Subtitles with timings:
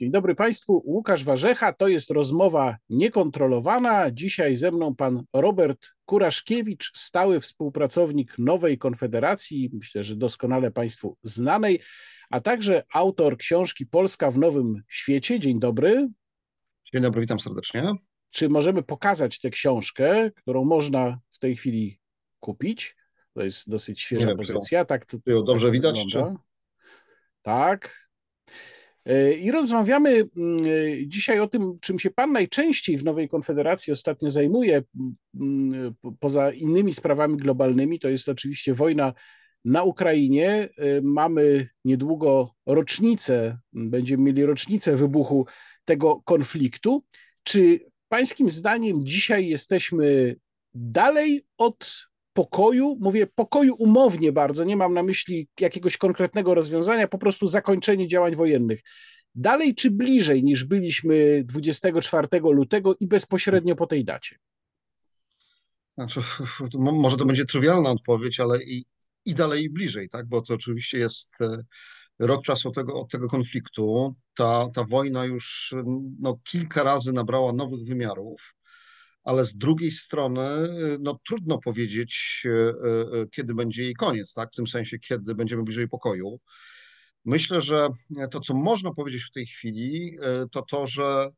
[0.00, 4.10] Dzień dobry Państwu, Łukasz Warzecha, to jest rozmowa niekontrolowana.
[4.10, 11.80] Dzisiaj ze mną pan Robert Kuraszkiewicz, stały współpracownik Nowej Konfederacji, myślę, że doskonale Państwu znanej,
[12.30, 15.40] a także autor książki Polska w Nowym Świecie.
[15.40, 16.08] Dzień dobry.
[16.92, 17.94] Dzień dobry, witam serdecznie.
[18.30, 22.00] Czy możemy pokazać tę książkę, którą można w tej chwili
[22.40, 22.96] kupić?
[23.34, 24.84] To jest dosyć świeża wiem, pozycja.
[24.84, 26.06] Tak, to, ją dobrze tak widać?
[26.12, 26.24] Czy...
[27.42, 28.10] Tak,
[29.40, 34.30] I rozmawiamy mm, e, dzisiaj o tym, czym się Pan najczęściej w Nowej Konfederacji ostatnio
[34.30, 34.82] zajmuje,
[35.34, 39.12] mm, poza innymi sprawami globalnymi, to jest oczywiście wojna
[39.64, 40.48] na Ukrainie.
[40.50, 40.68] E,
[41.02, 45.46] mamy niedługo rocznicę, będziemy mieli rocznicę wybuchu
[45.84, 47.04] tego konfliktu.
[47.42, 50.36] Czy Pańskim zdaniem dzisiaj jesteśmy
[50.74, 57.18] dalej od pokoju, mówię pokoju umownie bardzo, nie mam na myśli jakiegoś konkretnego rozwiązania, po
[57.18, 58.80] prostu zakończenie działań wojennych.
[59.34, 64.36] Dalej czy bliżej niż byliśmy 24 lutego i bezpośrednio po tej dacie?
[65.94, 66.20] Znaczy,
[66.80, 68.84] może to będzie trywialna odpowiedź, ale i,
[69.24, 70.26] i dalej i bliżej, tak?
[70.26, 71.64] bo to oczywiście jest e,
[72.18, 74.14] rok czasu od tego, od tego konfliktu.
[74.34, 75.74] Ta, ta wojna już
[76.20, 78.54] no, kilka razy nabrała nowych wymiarów
[79.30, 84.52] ale z drugiej strony y, no, trudno powiedzieć, y, y, kiedy będzie jej koniec, tak?
[84.52, 86.40] w tym sensie, kiedy będziemy bliżej pokoju.
[87.24, 87.88] Myślę, że
[88.30, 90.16] to, co można powiedzieć w tej chwili,
[90.52, 91.30] to to, że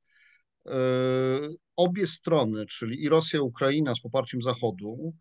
[1.76, 5.12] obie strony, czyli i Rosja, i Ukraina z poparciem Zachodu,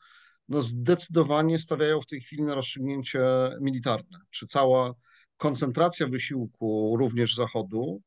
[0.50, 3.20] no zdecydowanie stawiają w tej chwili na rozstrzygnięcie
[3.62, 4.20] militarne.
[4.30, 4.94] Czy cała
[5.38, 8.02] koncentracja wysiłku również Zachodu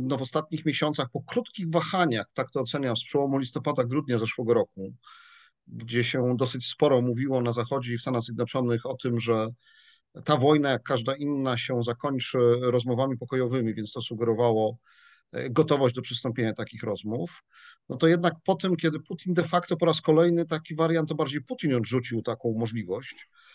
[0.00, 4.54] no w ostatnich miesiącach, po krótkich wahaniach, tak to oceniam, z przełomu listopada, grudnia zeszłego
[4.54, 4.94] roku,
[5.66, 9.46] gdzie się dosyć sporo mówiło na Zachodzie i w Stanach Zjednoczonych o tym, że
[10.24, 14.76] ta wojna, jak każda inna, się zakończy rozmowami pokojowymi, więc to sugerowało
[15.32, 17.42] e, gotowość do przystąpienia takich rozmów.
[17.88, 21.14] No to jednak po tym, kiedy Putin de facto po raz kolejny taki wariant, to
[21.14, 23.51] bardziej Putin odrzucił taką możliwość, E,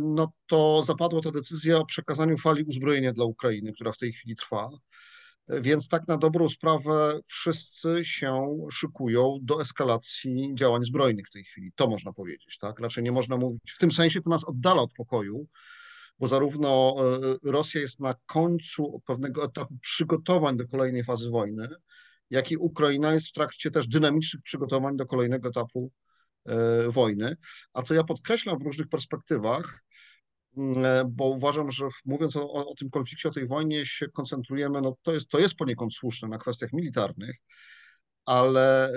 [0.00, 4.36] no to zapadła ta decyzja o przekazaniu fali uzbrojenia dla Ukrainy, która w tej chwili
[4.36, 4.70] trwa.
[5.48, 11.44] E, więc tak na dobrą sprawę wszyscy się szykują do eskalacji działań zbrojnych w tej
[11.44, 11.72] chwili.
[11.74, 12.80] To można powiedzieć, tak?
[12.80, 13.72] Raczej nie można mówić.
[13.72, 15.46] W tym sensie to nas oddala od pokoju,
[16.18, 16.96] bo zarówno
[17.44, 21.68] e, Rosja jest na końcu pewnego etapu przygotowań do kolejnej fazy wojny,
[22.30, 26.09] jak i Ukraina jest w trakcie też dynamicznych przygotowań do kolejnego etapu E,
[26.88, 27.36] wojny.
[27.72, 29.82] A co ja podkreślam w różnych perspektywach,
[30.56, 34.80] mm, e, bo uważam, że mówiąc o, o, tym konflikcie, o tej wojnie się koncentrujemy,
[34.80, 37.36] no to jest, to jest poniekąd słuszne na kwestiach militarnych,
[38.24, 38.92] ale e,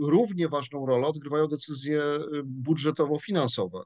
[0.00, 2.02] równie ważną rolę odgrywają decyzje
[2.44, 3.82] budżetowo-finansowe,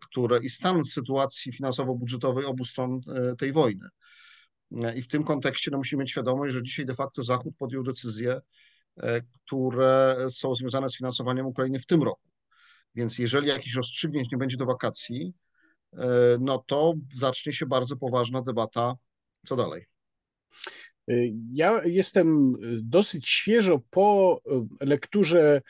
[0.00, 3.00] które i stan sytuacji finansowo-budżetowej obu stron
[3.38, 3.88] tej wojny.
[4.96, 8.32] I w tym kontekście no, musimy mieć świadomość, że dzisiaj de facto Zachód podjął decyzję,
[8.32, 8.40] E,
[9.46, 12.28] które są związane z finansowaniem Ukrainy w tym roku.
[12.94, 15.34] Więc jeżeli jakichś rozstrzygnięć nie będzie do wakacji,
[15.92, 16.06] e,
[16.40, 18.96] no to zacznie się bardzo poważna debata,
[19.46, 19.86] co dalej.
[21.08, 21.14] E,
[21.52, 24.40] ja jestem dosyć świeżo po
[24.80, 25.62] lekturze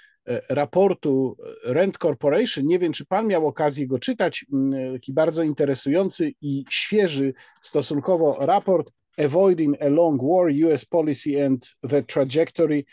[0.49, 2.67] raportu Rent Corporation.
[2.67, 4.47] Nie wiem, czy pan miał okazję go czytać.
[4.53, 7.33] Mm, taki bardzo interesujący i świeży
[7.63, 12.85] stosunkowo raport Avoiding a Long War, US Policy and the Trajectory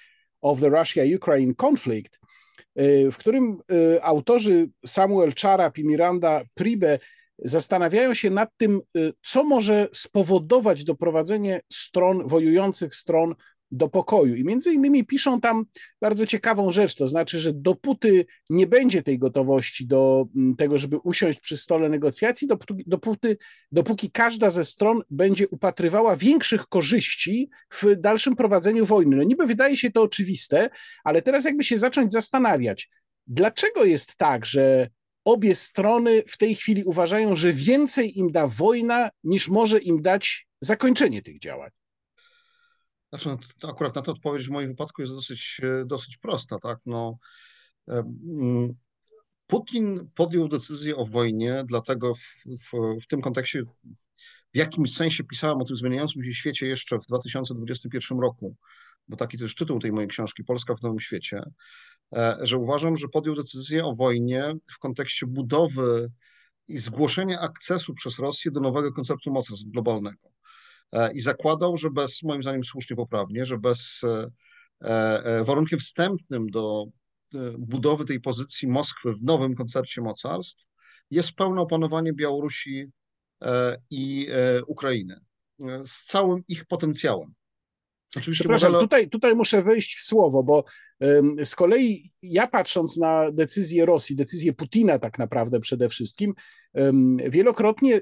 [0.41, 2.19] of the Russia-Ukraine Conflict,
[2.79, 6.99] y, w którym y, autorzy Samuel Czarap i Miranda Pribe
[7.39, 13.35] zastanawiają się nad tym, y, co może spowodować doprowadzenie stron, wojujących stron
[13.71, 14.35] do pokoju.
[14.35, 15.65] I między innymi piszą tam
[16.01, 20.97] bardzo ciekawą rzecz, to znaczy, że dopóty nie będzie tej gotowości do mm, tego, żeby
[20.97, 22.47] usiąść przy stole negocjacji,
[22.87, 23.37] dopóty,
[23.71, 29.15] dopóki każda ze stron będzie upatrywała większych korzyści w dalszym prowadzeniu wojny.
[29.15, 30.69] No niby wydaje się to oczywiste,
[31.03, 32.89] ale teraz jakby się zacząć zastanawiać,
[33.27, 34.89] dlaczego jest tak, że
[35.25, 40.47] obie strony w tej chwili uważają, że więcej im da wojna, niż może im dać
[40.61, 41.69] zakończenie tych działań.
[43.09, 46.79] Znaczy, no, akurat na to odpowiedź w moim wypadku jest dosyć, e, dosyć prosta, tak?
[46.85, 47.17] No,
[47.87, 48.73] mm,
[49.47, 53.63] Putin podjął decyzję o wojnie, dlatego w, w, w tym kontekście
[54.53, 58.55] w jakimś sensie pisałem o tym zmieniającym się świecie jeszcze w 2021 roku,
[59.07, 61.41] bo taki też tytuł tej mojej książki, Polska w nowym świecie,
[62.13, 66.11] e, że uważam, że podjął decyzję o wojnie w kontekście budowy
[66.67, 70.36] i zgłoszenia akcesu przez Rosję do nowego konceptu mocarstw globalnego.
[70.91, 74.27] E, i zakładał, że bez, moim zdaniem słusznie poprawnie, że bez e,
[74.81, 76.85] e, warunkiem wstępnym do
[77.57, 80.65] budowy tej pozycji Moskwy w nowym koncercie mocarstw
[81.11, 82.85] jest pełne opanowanie Białorusi
[83.89, 84.27] i
[84.67, 85.19] Ukrainy.
[85.85, 87.33] z całym ich potencjałem.
[88.15, 88.83] Oczywiście Przepraszam, modele...
[88.83, 90.63] tutaj, tutaj muszę wejść w słowo, bo
[91.43, 96.33] z kolei ja patrząc na decyzję Rosji, decyzję Putina tak naprawdę przede wszystkim,
[97.29, 98.01] wielokrotnie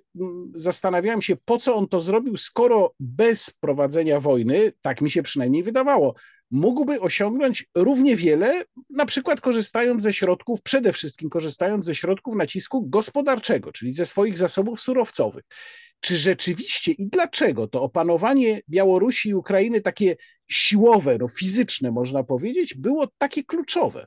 [0.56, 5.64] zastanawiałem się, po co on to zrobił, skoro bez prowadzenia wojny, tak mi się przynajmniej
[5.64, 6.16] wydawało,
[6.52, 12.90] mógłby osiągnąć równie wiele, na przykład korzystając ze środków, przede wszystkim korzystając ze środków nacisku
[12.90, 15.44] gospodarczego, czyli ze swoich zasobów surowcowych.
[16.00, 20.16] Czy rzeczywiście i dlaczego to opanowanie Białorusi i Ukrainy, takie
[20.48, 24.06] siłowe, no fizyczne można powiedzieć, było takie kluczowe?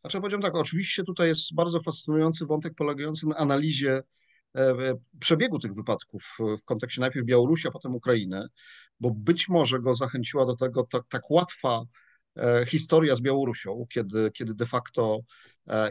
[0.00, 4.02] Znaczy, powiedziałem tak, oczywiście tutaj jest bardzo fascynujący wątek polegający na analizie
[4.56, 4.74] e,
[5.20, 8.46] przebiegu tych wypadków w kontekście najpierw Białorusi, a potem Ukrainy,
[9.02, 11.82] bo być może go zachęciła do tego tak, tak łatwa
[12.36, 15.18] e, historia z Białorusią, kiedy, kiedy de facto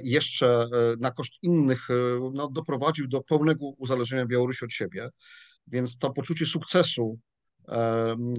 [0.03, 0.67] jeszcze
[0.99, 1.87] na koszt innych
[2.33, 5.09] no, doprowadził do pełnego uzależnienia Białorusi od siebie.
[5.67, 7.19] Więc to poczucie sukcesu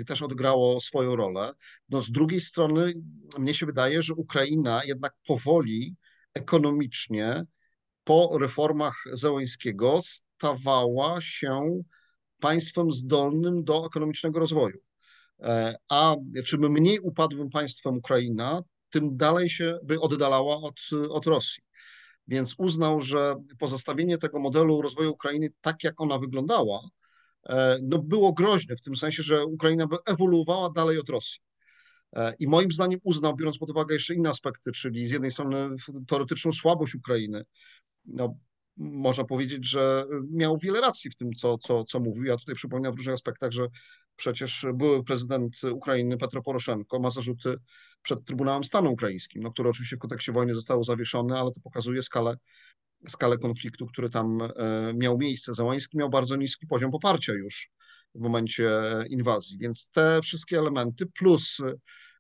[0.06, 1.52] też odgrało swoją rolę.
[1.88, 2.92] No z drugiej strony
[3.38, 5.96] mnie się wydaje, że Ukraina jednak powoli
[6.34, 7.44] ekonomicznie
[8.04, 11.82] po reformach Zełęńskiego stawała się
[12.42, 14.78] państwem zdolnym do ekonomicznego rozwoju.
[15.40, 20.80] E, a czym mniej upadłym państwem Ukraina, tym dalej się by oddalała od,
[21.10, 21.62] od Rosji.
[22.28, 26.80] Więc uznał, że pozostawienie tego modelu rozwoju Ukrainy tak, jak ona wyglądała,
[27.48, 31.40] E, no było groźne w tym sensie, że Ukraina by ewoluowała dalej od Rosji.
[32.16, 35.68] E, I moim zdaniem uznał, biorąc pod uwagę jeszcze inne aspekty, czyli z jednej strony
[36.08, 37.44] teoretyczną słabość Ukrainy,
[38.04, 38.36] no,
[38.76, 42.24] można powiedzieć, że miał wiele racji w tym, co, co, co mówił.
[42.24, 43.66] Ja tutaj przypominam w różnych aspektach, że
[44.16, 47.56] przecież były prezydent Ukrainy Petro Poroszenko ma zarzuty
[48.02, 52.02] przed Trybunałem Stanu Ukraińskim, no, które oczywiście w kontekście wojny zostało zawieszone, ale to pokazuje
[52.02, 52.36] skalę
[53.08, 54.48] skalę konfliktu, który tam e,
[54.94, 55.54] miał miejsce.
[55.54, 57.70] Załański miał bardzo niski poziom poparcia już
[58.14, 58.70] w momencie
[59.08, 61.72] inwazji, więc te wszystkie elementy, plus e,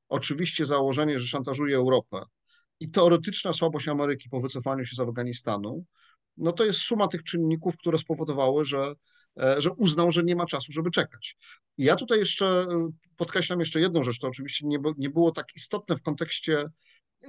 [0.08, 2.22] oczywiście założenie, że szantażuje Europę
[2.80, 5.84] i teoretyczna słabość Ameryki po wycofaniu się z Afganistanu,
[6.36, 8.94] no to jest suma tych czynników, które spowodowały, że,
[9.40, 11.36] e, że uznał, że nie ma czasu, żeby czekać.
[11.78, 12.66] I ja tutaj jeszcze
[13.16, 16.64] podkreślam jeszcze jedną rzecz, to oczywiście nie, nie było tak istotne w kontekście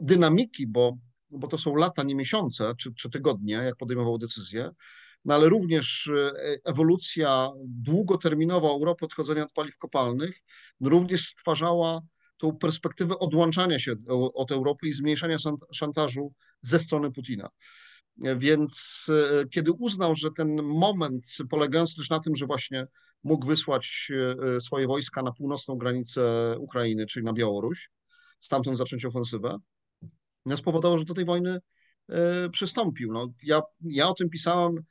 [0.02, 0.98] dynamiki, bo
[1.34, 4.72] bo to są lata, nie miesiące czy, czy tygodnie, jak podejmował decyzję,
[5.26, 6.32] no ale również e,
[6.66, 10.42] ewolucja długoterminowa Europy odchodzenia od paliw kopalnych
[10.80, 12.02] no również stwarzała
[12.38, 13.94] tą perspektywę odłączania się
[14.34, 15.38] od Europy i zmniejszania
[15.74, 17.50] szantażu ze strony Putina.
[18.18, 22.88] Więc e, kiedy uznał, że ten moment polegający też na tym, że właśnie
[23.24, 24.12] mógł wysłać
[24.58, 27.90] e, swoje wojska na północną granicę Ukrainy, czyli na Białoruś,
[28.40, 29.58] stamtąd zacząć ofensywę,
[30.46, 31.60] no, spowodowało, że do tej wojny
[32.10, 33.12] e, przystąpił.
[33.14, 34.84] No, ja, ja o tym pisałem, e,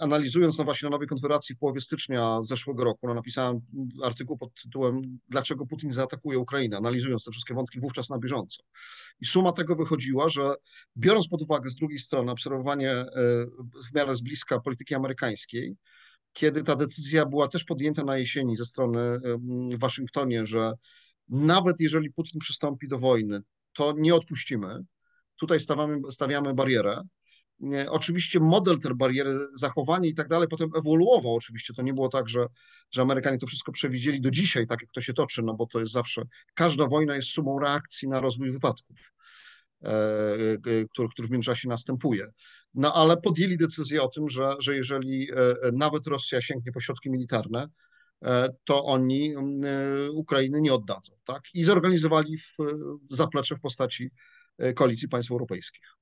[0.00, 3.06] analizując no właśnie na nowej konfederacji w połowie stycznia zeszłego roku.
[3.06, 3.60] No, napisałem
[4.02, 8.62] artykuł pod tytułem Dlaczego Putin zaatakuje Ukrainę, analizując te wszystkie wątki wówczas na bieżąco.
[9.20, 10.54] I suma tego wychodziła, że
[10.96, 13.06] biorąc pod uwagę z drugiej strony obserwowanie e,
[13.90, 15.76] w miarę z bliska polityki amerykańskiej,
[16.32, 19.20] kiedy ta decyzja była też podjęta na jesieni ze strony
[19.72, 20.72] w Waszyngtonie, że
[21.28, 23.40] nawet jeżeli Putin przystąpi do wojny,
[23.72, 24.84] to nie odpuścimy.
[25.40, 27.02] Tutaj stawiamy, stawiamy barierę.
[27.88, 31.34] Oczywiście model tej bariery, zachowanie i tak dalej potem ewoluował.
[31.34, 32.46] Oczywiście to nie było tak, że,
[32.92, 35.80] że Amerykanie to wszystko przewidzieli do dzisiaj, tak jak to się toczy, no bo to
[35.80, 36.22] jest zawsze,
[36.54, 39.12] każda wojna jest sumą reakcji na rozwój wypadków,
[39.82, 42.26] e, e, który, który w międzyczasie następuje.
[42.74, 45.36] No ale podjęli decyzję o tym, że, że jeżeli e,
[45.72, 47.68] nawet Rosja sięgnie po środki militarne,
[48.64, 49.34] to oni
[50.12, 51.12] Ukrainy nie oddadzą.
[51.24, 51.42] Tak?
[51.54, 52.56] I zorganizowali w,
[53.10, 54.10] zaplecze w postaci
[54.74, 55.96] koalicji państw europejskich.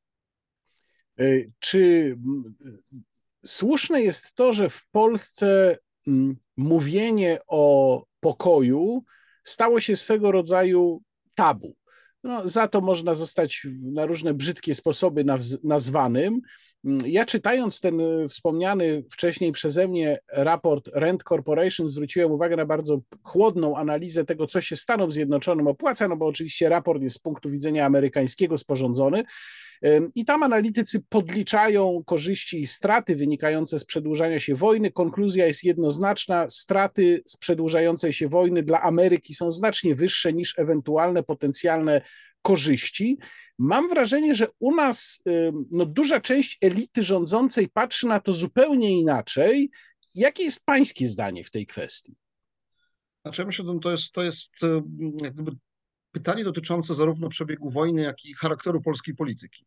[1.59, 2.17] Czy
[3.45, 5.79] słuszne jest to, że w Polsce
[6.57, 9.05] mówienie o pokoju
[9.45, 11.03] stało się swego rodzaju
[11.35, 11.77] tabu?
[12.25, 15.25] No, za to można zostać na różne brzydkie sposoby
[15.65, 16.41] nazwanym.
[17.07, 23.01] Ja czytając ten e, wspomniany wcześniej przeze mnie raport Rent Corporation zwróciłem uwagę na bardzo
[23.23, 27.51] chłodną analizę tego, co się Stanom Zjednoczonym opłaca, no bo oczywiście raport jest z punktu
[27.51, 29.25] widzenia amerykańskiego sporządzony
[30.15, 34.93] i tam analitycy podliczają korzyści i straty wynikające z przedłużania się wojny.
[34.93, 41.23] Konkluzja jest jednoznaczna: straty z przedłużającej się wojny dla Ameryki są znacznie wyższe niż ewentualne
[41.23, 42.01] potencjalne
[42.43, 43.19] korzyści.
[43.59, 45.23] Mam wrażenie, że u nas
[45.71, 49.71] no, duża część elity rządzącej patrzy na to zupełnie inaczej.
[50.15, 52.15] Jakie jest Pańskie zdanie w tej kwestii?
[53.23, 54.53] Znaczy, ja myślę, to jest, to jest
[55.23, 55.53] jak gdyby
[56.15, 59.67] pytanie dotyczące zarówno przebiegu wojny, jak i charakteru polskiej polityki,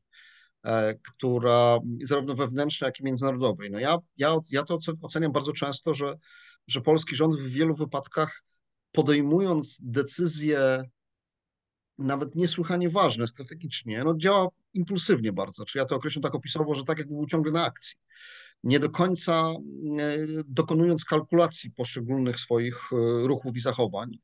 [0.63, 3.72] e, która zarówno wewnętrznej, jak i międzynarodowej.
[3.72, 6.18] No ja, ja, ja to oceniam bardzo często, że
[6.68, 8.44] że polski rząd w wielu wypadkach
[8.92, 10.84] podejmując decyzje
[11.98, 15.66] nawet niesłychanie ważne strategicznie, no działa impulsywnie bardzo.
[15.66, 17.96] Czy ja to określę tak opisowo, że tak jakby był ciągle na akcji.
[18.63, 19.44] Nie do końca
[20.00, 24.18] e, dokonując kalkulacji poszczególnych swoich e, ruchów i zachowań.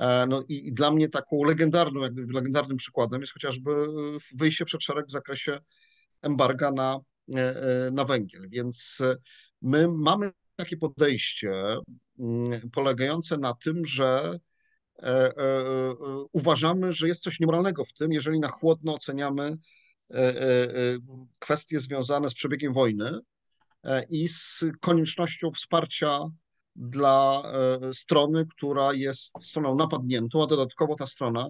[0.00, 3.70] E, no i, i dla mnie taką legendarną, jakby legendarnym przykładem jest chociażby
[4.34, 5.58] wyjście przed szereg w zakresie
[6.22, 7.00] embarga na,
[7.92, 8.48] na węgiel.
[8.48, 8.98] Więc
[9.62, 11.52] my mamy takie podejście
[12.18, 14.38] mm, polegające na tym, że
[15.02, 15.94] E, e, e,
[16.32, 19.56] uważamy, że jest coś niemoralnego w tym, jeżeli na chłodno oceniamy
[21.38, 23.20] kwestie związane z przebiegiem wojny
[24.08, 26.20] i z koniecznością wsparcia
[26.80, 27.42] dla
[27.92, 31.48] strony, która jest stroną napadniętą, a dodatkowo ta strona,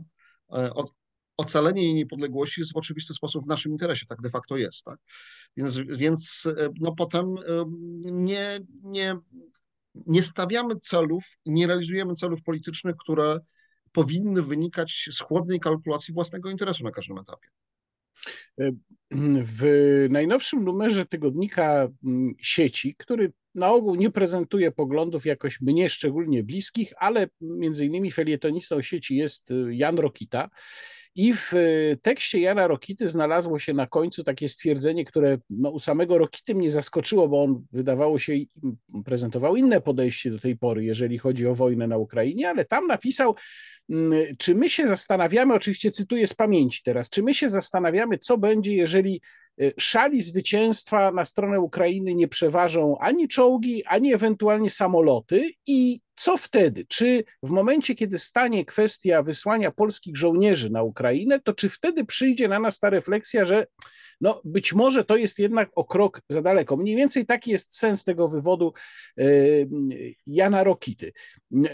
[1.37, 4.85] ocalenie jej niepodległości jest w oczywisty sposób w naszym interesie, tak de facto jest.
[4.85, 4.99] Tak?
[5.57, 6.49] Więc, więc
[6.81, 7.35] no potem
[8.05, 9.17] nie, nie
[9.95, 13.41] nie stawiamy celów, nie realizujemy celów politycznych, które
[13.93, 17.49] powinny wynikać z chłodnej kalkulacji własnego interesu na każdym etapie.
[19.43, 26.43] W najnowszym numerze tygodnika mm, sieci, który na ogół nie prezentuje poglądów jakoś mnie szczególnie
[26.43, 30.51] bliskich, ale między innymi felietonistą sieci jest y, Jan Rokita.
[31.15, 35.79] I w e, tekście Jana Rokity znalazło się na końcu takie stwierdzenie, które no, u
[35.79, 38.33] samego Rokity mnie zaskoczyło, bo on wydawało się
[39.05, 43.35] prezentował inne podejście do tej pory, jeżeli chodzi o wojnę na Ukrainie, ale tam napisał,
[44.39, 48.75] czy my się zastanawiamy, oczywiście cytuję z pamięci teraz, czy my się zastanawiamy, co będzie,
[48.75, 49.21] jeżeli
[49.79, 56.87] szali zwycięstwa na stronę Ukrainy nie przeważą ani czołgi, ani ewentualnie samoloty i co wtedy?
[56.89, 62.49] Czy w momencie, kiedy stanie kwestia wysłania polskich żołnierzy na Ukrainę, to czy wtedy przyjdzie
[62.49, 63.67] na nas ta refleksja, że
[64.21, 66.77] no być może to jest jednak o krok za daleko.
[66.77, 68.73] Mniej więcej taki jest sens tego wywodu
[69.19, 69.25] e,
[70.27, 71.13] Jana Rokity.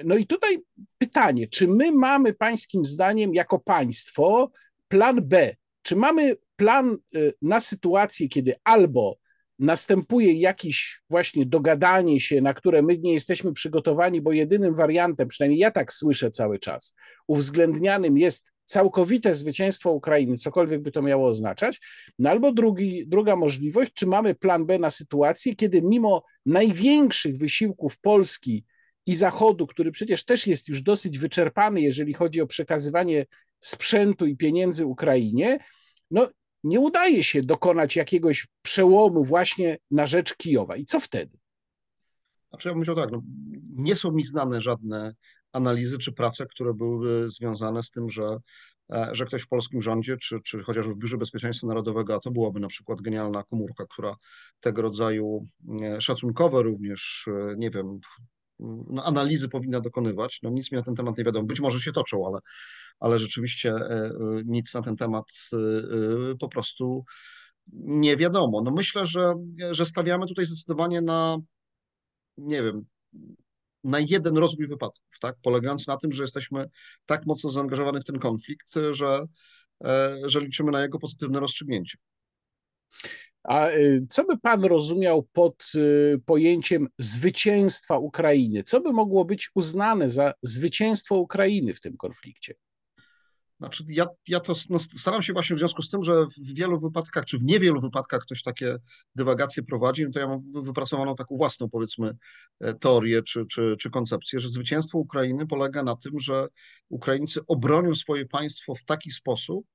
[0.05, 0.59] No i tutaj
[0.99, 4.50] pytanie, czy my mamy pańskim zdaniem jako państwo
[4.88, 5.57] plan B?
[5.83, 9.18] Czy mamy plan e, na sytuację, kiedy albo
[9.58, 15.60] następuje jakieś właśnie dogadanie się, na które my nie jesteśmy przygotowani, bo jedynym wariantem, przynajmniej
[15.60, 16.94] ja tak słyszę cały czas,
[17.26, 21.80] uwzględnianym jest całkowite zwycięstwo Ukrainy, cokolwiek by to miało oznaczać,
[22.18, 27.98] no albo drugi, druga możliwość, czy mamy plan B na sytuację, kiedy mimo największych wysiłków
[27.98, 28.64] Polski
[29.06, 33.26] i Zachodu, który przecież też jest już dosyć wyczerpany, jeżeli chodzi o przekazywanie
[33.60, 35.58] sprzętu i pieniędzy Ukrainie,
[36.10, 36.28] no
[36.66, 40.76] nie udaje się dokonać jakiegoś przełomu właśnie na rzecz Kijowa.
[40.76, 41.38] I co wtedy?
[42.50, 43.23] Znaczy ja bym powiedział tak, no,
[43.73, 45.14] nie są mi znane żadne
[45.52, 48.38] analizy czy prace, które były związane z tym, że,
[48.92, 52.30] e, że ktoś w polskim rządzie, czy, czy chociażby w Biurze Bezpieczeństwa Narodowego, a to
[52.30, 54.16] byłaby na przykład genialna komórka, która
[54.61, 55.44] tego rodzaju
[55.82, 58.00] e, szacunkowe również, e, nie wiem,
[58.58, 60.38] no, analizy powinna dokonywać.
[60.42, 61.46] No nic mi na ten temat nie wiadomo.
[61.46, 62.38] Być może się toczą, ale,
[63.00, 63.74] ale rzeczywiście
[64.44, 65.24] nic na ten temat
[66.40, 67.04] po prostu
[67.72, 68.62] nie wiadomo.
[68.62, 69.34] No myślę, że,
[69.70, 71.38] że stawiamy tutaj zdecydowanie na,
[72.36, 72.86] nie wiem,
[73.84, 75.36] na jeden rozwój wypadków, tak?
[75.42, 76.66] polegając na tym, że jesteśmy
[77.06, 79.26] tak mocno zaangażowani w ten konflikt, że,
[79.84, 81.98] e, że liczymy na jego pozytywne rozstrzygnięcie.
[83.44, 83.68] A
[84.08, 85.72] co by pan rozumiał pod
[86.26, 88.62] pojęciem zwycięstwa Ukrainy?
[88.62, 92.54] Co by mogło być uznane za zwycięstwo Ukrainy w tym konflikcie?
[93.60, 96.78] Znaczy, ja, ja to no, staram się właśnie w związku z tym, że w wielu
[96.78, 98.76] wypadkach, czy w niewielu wypadkach ktoś takie
[99.14, 102.12] dywagacje prowadzi, no to ja mam wypracowaną taką własną, powiedzmy,
[102.60, 106.48] e, teorię czy, czy, czy koncepcję, że zwycięstwo Ukrainy polega na tym, że
[106.88, 109.66] Ukraińcy obronią swoje państwo w taki sposób,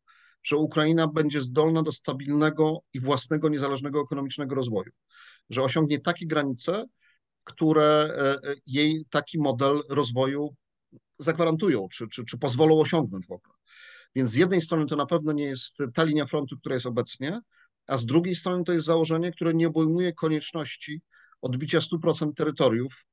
[0.44, 4.92] że Ukraina będzie zdolna do stabilnego i własnego, niezależnego ekonomicznego rozwoju,
[5.50, 6.86] że osiągnie takie granice,
[7.44, 10.56] które e, e, jej taki model rozwoju
[11.20, 13.61] zagwarantują, czy, czy, czy pozwolą osiągnąć w ogóle.
[14.16, 17.40] Więc z jednej strony to na pewno nie jest ta linia frontu, która jest obecnie,
[17.88, 21.02] a z drugiej strony to jest założenie, które nie obejmuje konieczności
[21.42, 23.06] odbicia 100% terytoriów,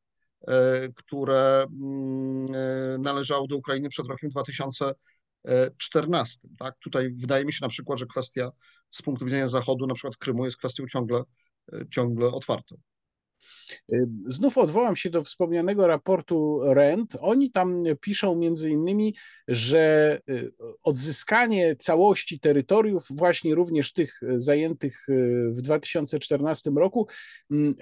[0.49, 6.49] e, które mm, e, należały do Ukrainy przed rokiem 2014.
[6.59, 6.79] Tak?
[6.79, 8.51] Tutaj wydaje mi się na przykład, że kwestia
[8.89, 11.23] z punktu widzenia Zachodu, na przykład Krymu, jest kwestią ciągle,
[11.73, 12.77] e, ciągle otwartą.
[14.27, 17.17] Znów odwołam się do wspomnianego raportu RENT.
[17.21, 19.15] Oni tam piszą między innymi,
[19.49, 20.53] że y,
[20.85, 27.07] odzyskanie całości terytoriów, właśnie również tych zajętych y, w 2014 roku,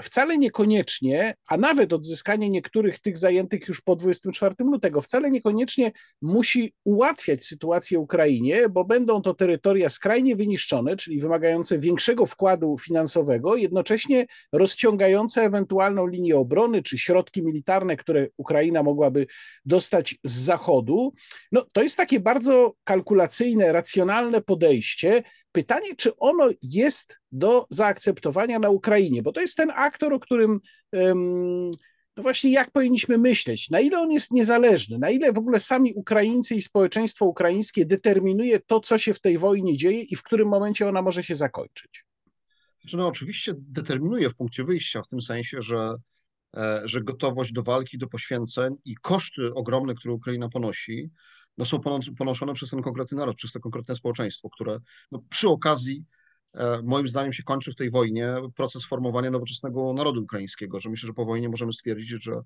[0.03, 5.93] wcale niekoniecznie, a nawet odzyskanie niektórych tych zajętych już po 24 lutego, wcale niekoniecznie
[6.23, 13.57] musi ułatwiać sytuację Ukrainie, bo będą to terytoria skrajnie wyniszczone, czyli wymagające większego wkładu finansowego,
[13.57, 19.27] jednocześnie rozciągające ewentualną linię obrony, czy środki militarne, które Ukraina mogłaby
[19.65, 21.13] dostać z Zachodu.
[21.53, 25.23] No, to jest takie bardzo kalkulacyjne, racjonalne podejście.
[25.53, 30.61] Pytanie, czy ono jest do zaakceptowania na Ukrainie, bo to jest ten aktor, o którym.
[30.93, 31.71] Um,
[32.17, 35.95] no właśnie jak powinniśmy myśleć, na ile on jest niezależny, na ile w ogóle sami
[35.95, 40.49] Ukraińcy i społeczeństwo ukraińskie determinuje to, co się w tej wojnie dzieje i w którym
[40.49, 42.06] momencie ona może się zakończyć.
[42.87, 45.95] Znaczy, no oczywiście determinuje w punkcie wyjścia, w tym sensie, że,
[46.57, 51.11] e, że gotowość do walki, do poświęceń i koszty ogromne, które Ukraina ponosi,
[51.59, 51.81] no są
[52.19, 54.79] ponoszone przez ten konkretny naród, przez to konkretne społeczeństwo, które
[55.13, 56.05] no przy okazji
[56.57, 61.07] E, moim zdaniem się kończy w tej wojnie proces formowania nowoczesnego narodu ukraińskiego, że myślę,
[61.07, 62.41] że po wojnie możemy stwierdzić, że,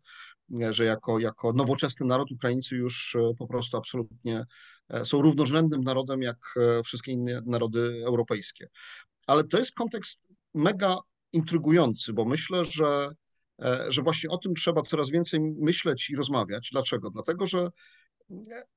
[0.70, 4.44] że jako, jako nowoczesny naród Ukraińcy już e, po prostu absolutnie
[4.88, 6.37] e, są równorzędnym narodem jak
[6.85, 8.68] wszystkie inne narody europejskie.
[9.26, 10.23] Ale to jest kontekst
[10.54, 10.99] mega
[11.33, 13.09] intrygujący, bo myślę, że,
[13.88, 16.69] że właśnie o tym trzeba coraz więcej myśleć i rozmawiać.
[16.73, 17.11] Dlaczego?
[17.11, 17.71] Dlatego, że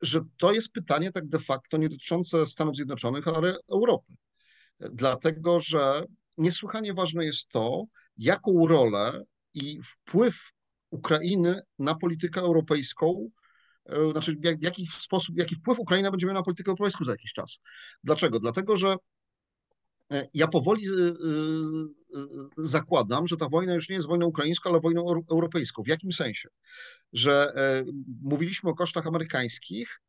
[0.01, 4.13] że to jest pytanie tak de facto nie dotyczące Stanów Zjednoczonych, ale Europy
[4.79, 6.03] dlatego że
[6.37, 7.85] niesłychanie ważne jest to,
[8.17, 10.51] jaką rolę i wpływ
[10.89, 13.29] Ukrainy na politykę europejską,
[13.85, 17.33] e, znaczy w jaki sposób, jaki wpływ Ukraina będzie miała na politykę europejską za jakiś
[17.33, 17.59] czas.
[18.03, 18.39] Dlaczego?
[18.39, 18.97] Dlatego, że e,
[20.33, 20.89] ja powoli e,
[22.57, 25.83] zakładam, że ta wojna już nie jest wojną ukraińską, ale wojną europejską.
[25.83, 26.49] W jakim sensie?
[27.13, 27.53] Że
[28.21, 29.99] mówiliśmy o kosztach amerykańskich,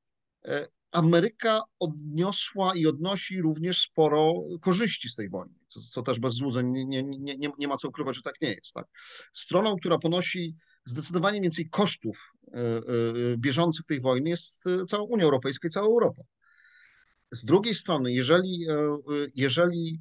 [0.94, 6.70] Ameryka odniosła i odnosi również sporo korzyści z tej wojny, co, co też bez złudzeń
[6.70, 8.73] nie, nie, nie, nie ma co ukrywać, że tak nie jest.
[8.73, 8.87] Tak?
[9.32, 12.82] Stroną, która ponosi zdecydowanie więcej kosztów e, e,
[13.37, 16.23] bieżących tej wojny jest e, cała Unia Europejska i cała Europa.
[17.33, 18.66] Z drugiej strony, jeżeli,
[19.35, 20.00] jeżeli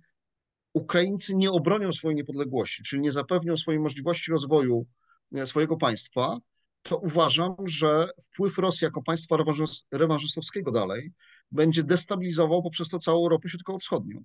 [0.74, 4.86] Ukraińcy nie obronią swojej niepodległości, czyli nie zapewnią swojej możliwości rozwoju
[5.46, 6.40] swojego państwa,
[6.84, 9.38] to uważam, że wpływ Rosji jako państwa
[9.92, 11.12] rewanżystowskiego dalej
[11.52, 14.24] będzie destabilizował poprzez to całą Europę Środkowo-Wschodnią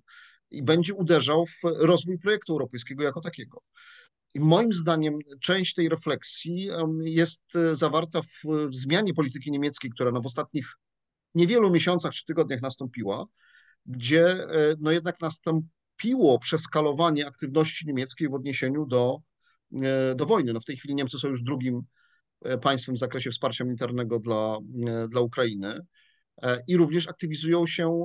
[0.51, 3.61] i będzie uderzał w rozwój projektu europejskiego jako takiego.
[4.33, 6.69] I moim zdaniem część tej refleksji
[6.99, 10.73] jest e, zawarta w zmianie polityki niemieckiej, która no w ostatnich
[11.35, 13.25] niewielu miesiącach czy tygodniach nastąpiła,
[13.85, 19.17] gdzie e, no jednak nastąpiło przeskalowanie aktywności niemieckiej w odniesieniu do,
[19.73, 20.53] e, do wojny.
[20.53, 21.81] No w tej chwili Niemcy są już drugim
[22.41, 24.57] E, państwem w zakresie wsparcia militarnego dla,
[25.09, 25.79] dla Ukrainy
[26.67, 28.03] i również aktywizują się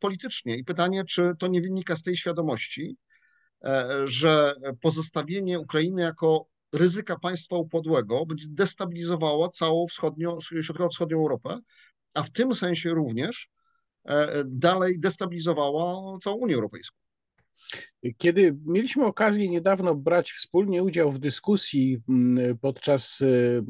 [0.00, 0.56] politycznie.
[0.56, 2.96] I pytanie, czy to nie wynika z tej świadomości,
[4.04, 11.58] że pozostawienie Ukrainy jako ryzyka państwa upadłego będzie destabilizowało całą wschodnio, środkowo-wschodnią Europę,
[12.14, 13.48] a w tym sensie również
[14.44, 16.98] dalej destabilizowała całą Unię Europejską.
[18.16, 23.62] Kiedy mieliśmy okazję niedawno brać wspólnie udział w dyskusji mm, podczas Y,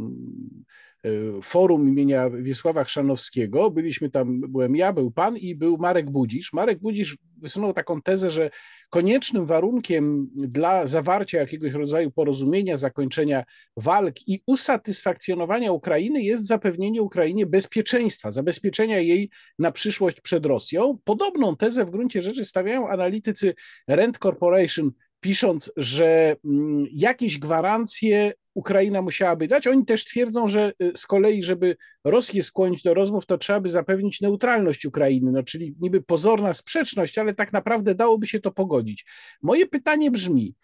[1.43, 3.71] forum imienia Wiesława Chrzanowskiego.
[3.71, 6.53] Byliśmy tam, byłem ja, był pan i był Marek Budzisz.
[6.53, 8.51] Marek Budzisz wysunął taką tezę, że
[8.91, 13.45] koniecznym warunkiem dla zawarcia jakiegoś rodzaju porozumienia, zakończenia
[13.77, 20.99] walk i usatysfakcjonowania Ukrainy jest zapewnienie Ukrainie bezpieczeństwa, zabezpieczenia jej na przyszłość przed Rosją.
[21.05, 23.55] Podobną tezę w gruncie rzeczy stawiają analitycy
[23.89, 29.67] Rent Corporation pisząc, że mm, jakieś gwarancje Ukraina musiałaby dać.
[29.67, 33.71] Oni też twierdzą, że y, z kolei, żeby Rosję skłonić do rozmów, to trzeba by
[33.71, 39.05] zapewnić neutralność Ukrainy, no czyli niby pozorna sprzeczność, ale tak naprawdę dałoby się to pogodzić.
[39.43, 40.55] Moje pytanie brzmi,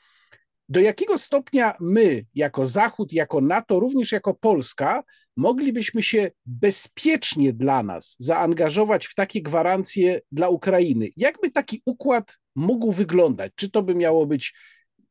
[0.69, 5.03] do jakiego stopnia my, jako Zachód, jako NATO, również jako Polska,
[5.37, 11.09] moglibyśmy się bezpiecznie dla nas zaangażować w takie gwarancje dla Ukrainy?
[11.17, 13.53] Jakby taki układ mógł wyglądać?
[13.55, 14.55] Czy to by miało być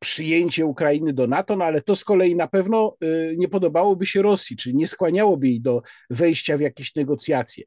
[0.03, 4.21] przyjęcie Ukrainy do NATO, no ale to z kolei na pewno y, nie podobałoby się
[4.21, 7.63] Rosji, czyli nie skłaniałoby jej do wejścia w jakieś negocjacje.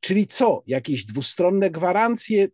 [0.00, 0.62] Czyli co?
[0.66, 2.48] Jakieś dwustronne gwarancje?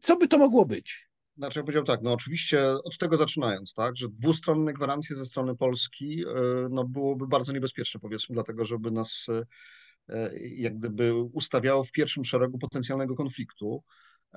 [0.00, 1.08] Co by to mogło być?
[1.36, 5.56] Znaczy, ja powiedział tak, no oczywiście od tego zaczynając, tak, że dwustronne gwarancje ze strony
[5.56, 6.26] Polski y,
[6.70, 9.44] no, byłoby bardzo niebezpieczne, powiedzmy, dlatego, żeby nas y,
[10.56, 13.82] jak gdyby ustawiało w pierwszym szeregu potencjalnego konfliktu.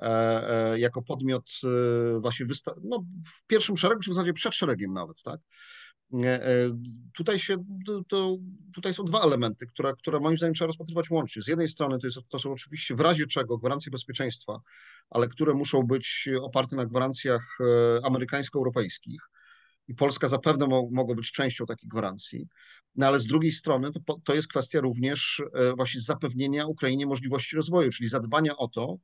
[0.02, 2.46] E, e, jako podmiot e, właśnie
[2.84, 5.40] no, w pierwszym szeregu, czy w zasadzie przed szeregiem nawet, tak?
[7.14, 7.64] Tutaj, się,
[8.08, 8.36] to,
[8.74, 11.42] tutaj są dwa elementy, które, które moim zdaniem trzeba rozpatrywać łącznie.
[11.42, 14.60] Z jednej strony to, jest, to są oczywiście w razie czego gwarancje bezpieczeństwa,
[15.10, 17.58] ale które muszą być oparte na gwarancjach
[18.02, 19.20] amerykańsko-europejskich
[19.88, 22.48] i Polska zapewne mo, mogła być częścią takich gwarancji.
[22.96, 25.42] No ale z drugiej strony to, to jest kwestia również
[25.76, 28.98] właśnie zapewnienia Ukrainie możliwości rozwoju, czyli zadbania o to,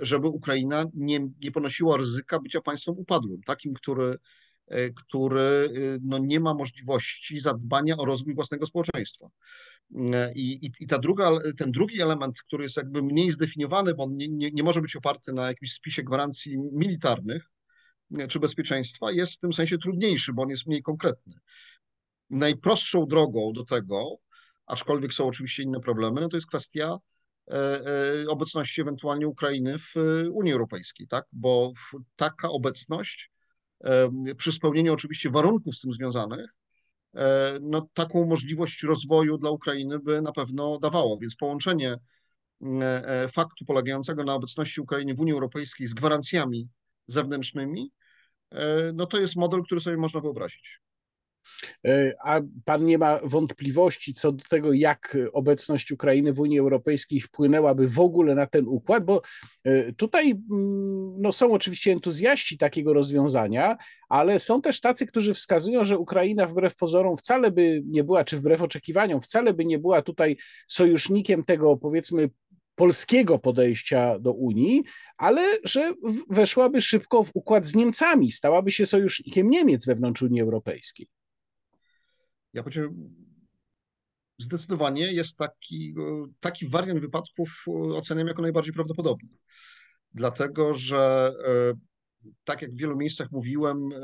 [0.00, 4.16] żeby Ukraina nie, nie ponosiła ryzyka bycia państwem upadłym, takim, który,
[4.96, 5.70] który
[6.02, 9.26] no, nie ma możliwości zadbania o rozwój własnego społeczeństwa.
[10.34, 14.16] I, i, i ta druga, ten drugi element, który jest jakby mniej zdefiniowany, bo on
[14.16, 17.50] nie, nie, nie może być oparty na jakimś spisie gwarancji militarnych
[18.28, 21.34] czy bezpieczeństwa, jest w tym sensie trudniejszy, bo on jest mniej konkretny.
[22.30, 24.16] Najprostszą drogą do tego,
[24.66, 27.11] aczkolwiek są oczywiście inne problemy, no to jest kwestia e, e,
[28.28, 29.94] obecności ewentualnie Ukrainy w
[30.32, 31.24] Unii Europejskiej, tak?
[31.32, 31.72] Bo
[32.16, 33.30] taka obecność
[34.36, 36.54] przy spełnieniu oczywiście warunków z tym związanych,
[37.14, 41.96] e, no taką możliwość rozwoju dla Ukrainy by na pewno dawało, więc połączenie
[43.32, 46.68] faktu polegającego na obecności Ukrainy w Unii Europejskiej z gwarancjami
[47.06, 47.90] zewnętrznymi,
[48.94, 50.80] no to jest model, który sobie można wyobrazić.
[51.86, 57.20] E, a pan nie ma wątpliwości co do tego, jak obecność Ukrainy w Unii Europejskiej
[57.20, 59.22] wpłynęłaby w ogóle na ten układ, bo
[59.64, 63.76] e, tutaj mm, no, są oczywiście entuzjaści takiego rozwiązania,
[64.08, 68.36] ale są też tacy, którzy wskazują, że Ukraina wbrew pozorom wcale by nie była, czy
[68.36, 72.30] wbrew oczekiwaniom, wcale by nie była tutaj sojusznikiem tego, powiedzmy,
[72.74, 74.82] polskiego podejścia do Unii,
[75.16, 75.92] ale że
[76.30, 81.06] weszłaby szybko w układ z Niemcami, stałaby się sojusznikiem Niemiec wewnątrz Unii Europejskiej.
[82.52, 83.14] Ja powiedziałem,
[84.38, 85.94] zdecydowanie jest taki,
[86.40, 89.28] taki wariant wypadków oceniam jako najbardziej prawdopodobny.
[90.14, 91.72] Dlatego, że e,
[92.44, 93.98] tak jak w wielu miejscach mówiłem, e,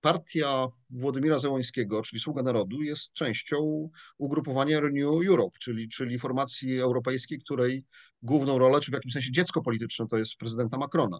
[0.00, 7.38] partia Władimira Zełońskiego, czyli Sługa Narodu, jest częścią ugrupowania Renew Europe, czyli, czyli formacji europejskiej,
[7.38, 7.84] której
[8.22, 11.18] główną rolę, czy w jakimś sensie dziecko polityczne to jest prezydenta Macrona,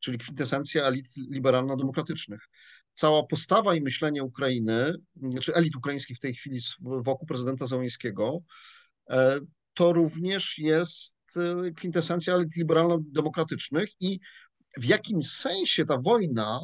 [0.00, 2.48] czyli kwintesencja elit liberalno-demokratycznych
[2.92, 4.94] cała postawa i myślenie Ukrainy,
[5.40, 8.38] czy elit ukraińskich w tej chwili wokół prezydenta Zełenskiego,
[9.10, 9.40] e,
[9.74, 14.20] to również jest e, kwintesencja elit liberalno-demokratycznych i
[14.78, 16.60] w jakim sensie ta wojna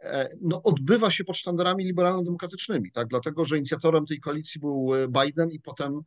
[0.00, 3.08] e, no, odbywa się pod sztandarami liberalno-demokratycznymi, tak?
[3.08, 6.00] dlatego że inicjatorem tej koalicji był Biden i potem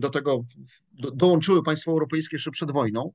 [0.00, 0.44] do tego
[0.92, 3.12] do, dołączyły państwa europejskie jeszcze przed wojną,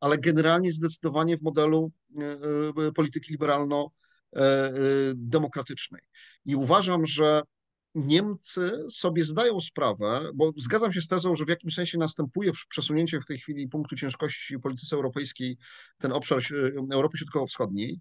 [0.00, 1.92] ale generalnie zdecydowanie w modelu
[2.94, 4.07] polityki liberalno e,
[5.14, 6.02] demokratycznej.
[6.44, 7.42] I uważam, że
[7.94, 13.20] Niemcy sobie zdają sprawę, bo zgadzam się z tezą, że w jakimś sensie następuje przesunięcie
[13.20, 15.56] w tej chwili punktu ciężkości w polityce europejskiej,
[15.98, 16.38] ten obszar
[16.92, 18.00] Europy Środkowo-Wschodniej,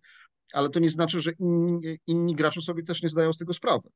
[0.54, 3.90] ale to nie znaczy, że inni, inni gracze sobie też nie zdają z tego sprawy.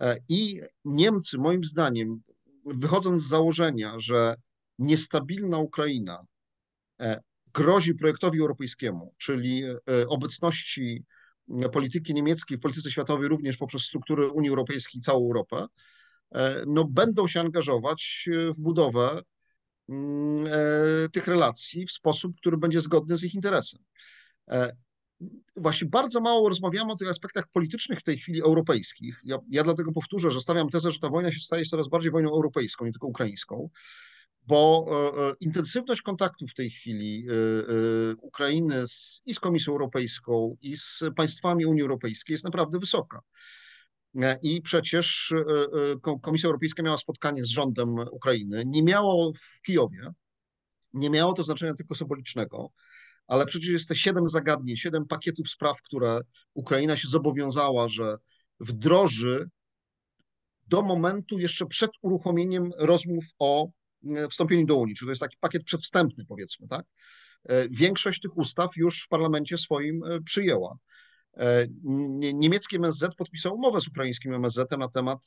[0.00, 2.20] E, I Niemcy, moim zdaniem,
[2.66, 4.34] wychodząc z założenia, że
[4.78, 6.24] niestabilna Ukraina
[7.54, 9.62] grozi projektowi europejskiemu, czyli
[10.08, 11.04] obecności
[11.72, 15.66] polityki niemieckiej w polityce światowej, również poprzez struktury Unii Europejskiej i całą Europę,
[16.32, 19.22] e, no będą się angażować w budowę
[19.88, 23.82] mm, e, tych relacji w sposób, który będzie zgodny z ich interesem.
[24.48, 24.76] E,
[25.56, 29.20] właśnie bardzo mało rozmawiamy o tych aspektach politycznych w tej chwili europejskich.
[29.24, 32.30] Ja, ja dlatego powtórzę, że stawiam tezę, że ta wojna się staje coraz bardziej wojną
[32.30, 33.70] europejską, nie tylko ukraińską
[34.50, 40.56] bo e, e, intensywność kontaktów w tej chwili e, Ukrainy z, i z Komisją Europejską,
[40.60, 43.20] i z państwami Unii Europejskiej jest naprawdę wysoka.
[44.42, 45.34] I przecież
[46.22, 48.62] Komisja Europejska miała spotkanie z rządem Ukrainy.
[48.66, 50.12] Nie miało w Kijowie,
[50.92, 52.70] nie miało to znaczenia tylko symbolicznego,
[53.26, 56.20] ale przecież jest te siedem zagadnień, siedem pakietów spraw, które
[56.54, 58.16] Ukraina się zobowiązała, że
[58.60, 59.48] wdroży
[60.66, 63.68] do momentu jeszcze przed uruchomieniem rozmów o
[64.30, 66.86] wstąpieniu do Unii, czy to jest taki pakiet przedwstępny, powiedzmy, tak?
[67.48, 70.78] E, większość tych ustaw już w parlamencie swoim e, przyjęła.
[72.34, 75.18] Niemiecki MSZ podpisał umowę z ukraińskim MSZ na temat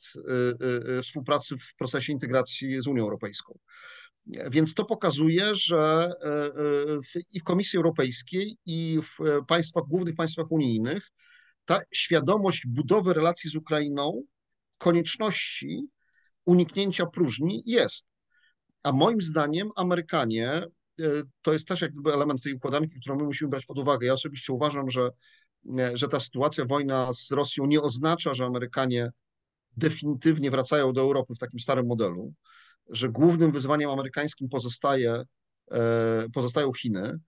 [1.02, 3.58] współpracy w procesie integracji z Unią Europejską.
[4.50, 6.12] Więc to pokazuje, że
[7.30, 11.10] i w Komisji Europejskiej, i w państwach, głównych państwach unijnych
[11.64, 14.22] ta świadomość budowy relacji z Ukrainą,
[14.78, 15.86] konieczności
[16.44, 18.13] uniknięcia próżni jest.
[18.84, 20.68] A moim zdaniem Amerykanie, e,
[21.42, 24.06] to jest też jakby element tej układanki, którą my musimy brać pod uwagę.
[24.06, 25.10] Ja osobiście uważam, że,
[25.78, 29.10] e, że ta sytuacja, wojna z Rosją nie oznacza, że Amerykanie
[29.76, 32.32] definitywnie wracają do Europy w takim starym modelu,
[32.90, 35.22] że głównym wyzwaniem amerykańskim pozostaje,
[35.70, 37.18] e, pozostają Chiny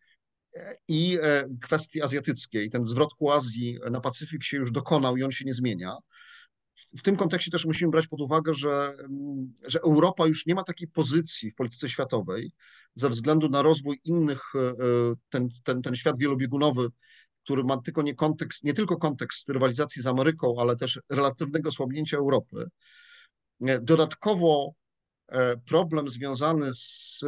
[0.89, 1.19] i
[1.63, 2.65] kwestie azjatyckie.
[2.65, 5.97] I ten zwrot ku Azji na Pacyfik się już dokonał i on się nie zmienia
[6.99, 10.65] w tym kontekście też musimy brać pod uwagę, że, mm, że Europa już nie ma
[10.65, 12.53] takiej pozycji w polityce światowej
[12.95, 14.75] ze względu na rozwój innych, e, e,
[15.29, 16.89] ten, ten, ten świat wielobiegunowy,
[17.45, 22.17] który ma tylko nie, kontekst, nie tylko kontekst rywalizacji z Ameryką, ale też relatywnego słabnięcia
[22.17, 22.67] Europy.
[23.61, 24.73] E, dodatkowo
[25.69, 27.25] problem związany z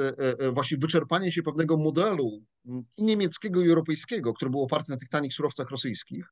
[0.53, 5.09] właśnie wyczerpaniem się pewnego modelu mm, i niemieckiego, i europejskiego, który był oparty na tych
[5.09, 6.27] tanich surowcach rosyjskich,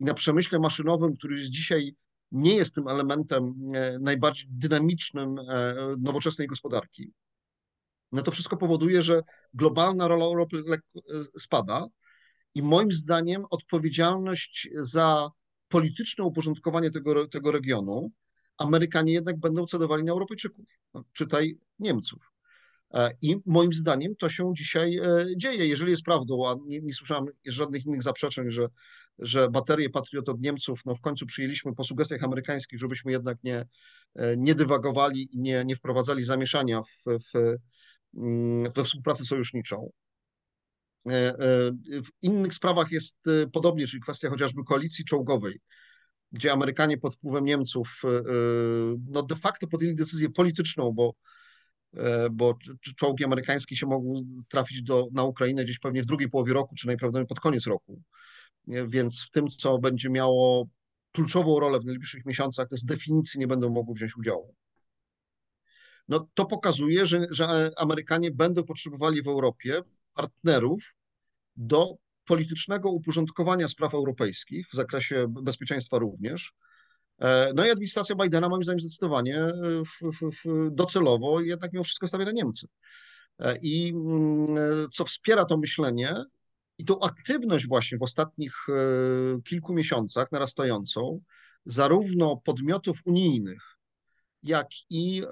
[0.00, 1.96] i na przemyśle maszynowym, który jest dzisiaj
[2.32, 3.54] nie jest tym elementem
[4.00, 5.36] najbardziej dynamicznym
[5.98, 7.12] nowoczesnej gospodarki,
[8.12, 9.22] no to wszystko powoduje, że
[9.54, 10.62] globalna rola Europy
[11.38, 11.86] spada
[12.54, 15.30] i moim zdaniem odpowiedzialność za
[15.68, 18.10] polityczne uporządkowanie tego, tego regionu
[18.58, 22.32] Amerykanie jednak będą cedowali na Europejczyków, no, czytaj Niemców.
[22.94, 25.66] E, I moim zdaniem to się dzisiaj e, dzieje.
[25.66, 28.68] Jeżeli jest prawdą, a nie, nie słyszałem żadnych innych zaprzeczeń, że,
[29.18, 33.66] że baterie Patriot od Niemców, no w końcu przyjęliśmy po sugestiach amerykańskich, żebyśmy jednak nie,
[34.14, 37.56] e, nie dywagowali i nie, nie wprowadzali zamieszania w, w,
[38.16, 39.90] mm, we współpracy sojuszniczą.
[41.86, 43.18] W innych sprawach jest
[43.52, 45.60] podobnie, czyli kwestia chociażby koalicji czołgowej,
[46.32, 48.02] gdzie Amerykanie pod wpływem Niemców
[49.10, 51.14] no de facto podjęli decyzję polityczną, bo
[51.96, 52.58] E, bo
[52.96, 54.14] czołgi amerykańskie się mogą
[54.48, 58.02] trafić do, na Ukrainę gdzieś pewnie w drugiej połowie roku, czy najprawdopodobniej pod koniec roku.
[58.66, 60.68] Więc w tym, co będzie miało
[61.12, 64.54] kluczową rolę w najbliższych miesiącach, te z definicji nie będą mogły wziąć udziału.
[66.08, 69.80] No, to pokazuje, że, że Amerykanie będą potrzebowali w Europie
[70.14, 70.94] partnerów
[71.56, 76.54] do politycznego uporządkowania spraw europejskich, w zakresie bezpieczeństwa również,
[77.22, 79.52] E, no i administracja Bidena moim zdaniem zdecydowanie e,
[79.84, 82.66] w, w, w docelowo jednak mimo wszystko stawia na Niemcy.
[83.38, 86.14] E, I mm, co wspiera to myślenie
[86.82, 88.54] i tą aktywność właśnie w ostatnich
[89.44, 91.20] kilku miesiącach narastającą,
[91.66, 93.62] zarówno podmiotów unijnych,
[94.42, 95.22] jak i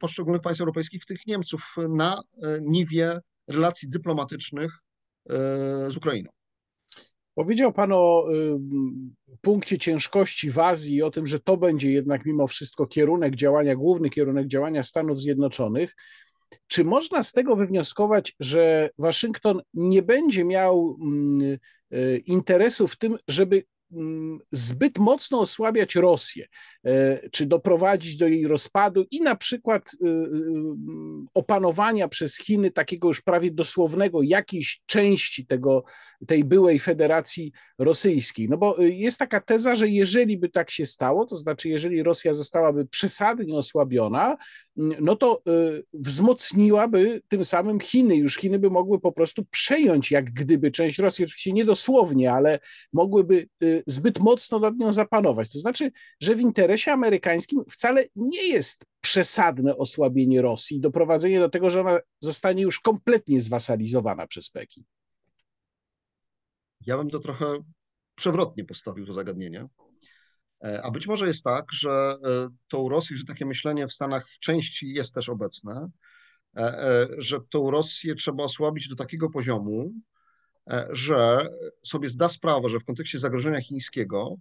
[0.00, 2.22] poszczególnych państw europejskich, w tych Niemców na
[2.60, 4.72] niwie relacji dyplomatycznych
[5.88, 6.30] z Ukrainą.
[7.38, 8.58] Powiedział Pan o y,
[9.40, 13.76] punkcie ciężkości w Azji i o tym, że to będzie jednak mimo wszystko kierunek działania,
[13.76, 15.94] główny kierunek działania Stanów Zjednoczonych.
[16.66, 21.58] Czy można z tego wywnioskować, że Waszyngton nie będzie miał mm,
[21.92, 26.48] y, interesu w tym, żeby mm, zbyt mocno osłabiać Rosję, e,
[27.32, 29.96] czy doprowadzić do jej rozpadu i na przykład y,
[31.34, 35.84] opanowania przez Chiny takiego już prawie dosłownego jakiejś części tego,
[36.26, 38.48] tej byłej Federacji Rosyjskiej.
[38.48, 42.32] No bo jest taka teza, że jeżeli by tak się stało, to znaczy jeżeli Rosja
[42.32, 44.36] zostałaby przesadnie osłabiona,
[44.76, 45.42] no to
[45.92, 48.16] wzmocniłaby tym samym Chiny.
[48.16, 52.58] Już Chiny by mogły po prostu przejąć jak gdyby część Rosji, oczywiście nie dosłownie, ale
[52.92, 53.48] mogłyby
[53.86, 55.52] zbyt mocno nad nią zapanować.
[55.52, 61.70] To znaczy, że w interesie amerykańskim wcale nie jest przesadne osłabienie Rosji, doprowadzenie do tego,
[61.70, 64.84] że ona zostanie już kompletnie zwasalizowana przez Pekin?
[66.86, 67.58] Ja bym to trochę
[68.14, 69.68] przewrotnie postawił to zagadnienie.
[70.64, 71.90] E, a być może jest tak, że
[72.24, 75.90] e, tą Rosję, że takie myślenie w Stanach w części jest też obecne,
[76.56, 79.92] e, że tą Rosję trzeba osłabić do takiego poziomu,
[80.90, 81.48] że
[81.84, 84.36] sobie zda sprawę, że w kontekście zagrożenia chińskiego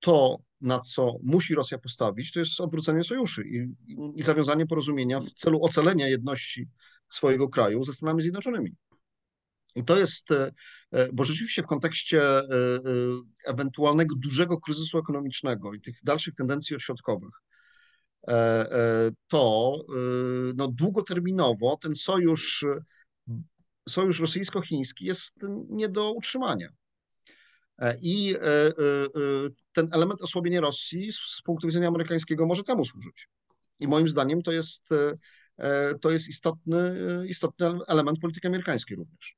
[0.00, 3.74] to, na co musi Rosja postawić, to jest odwrócenie sojuszu i,
[4.14, 6.68] i zawiązanie porozumienia w celu ocalenia jedności
[7.08, 8.76] swojego kraju ze Stanami Zjednoczonymi.
[9.76, 10.52] I to jest, e,
[10.90, 12.44] e, bo rzeczywiście w kontekście e,
[13.46, 17.34] ewentualnego dużego kryzysu ekonomicznego i tych dalszych tendencji odśrodkowych,
[19.28, 19.76] to
[20.56, 22.64] no, długoterminowo ten sojusz,
[23.88, 25.36] sojusz rosyjsko-chiński jest
[25.68, 26.68] nie do utrzymania.
[28.02, 28.34] I
[29.72, 33.28] ten element osłabienia Rosji z punktu widzenia amerykańskiego może temu służyć.
[33.80, 34.88] I moim zdaniem to jest,
[36.00, 36.96] to jest istotny,
[37.28, 39.36] istotny element polityki amerykańskiej również.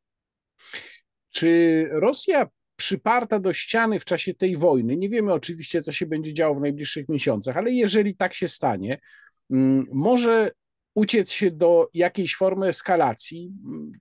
[1.31, 6.35] Czy Rosja przyparta do ściany w czasie tej wojny, nie wiemy oczywiście, co się będzie
[6.35, 9.00] działo w najbliższych miesiącach, ale jeżeli tak się stanie,
[9.50, 10.50] mm, może
[10.94, 13.53] uciec się do jakiejś formy eskalacji?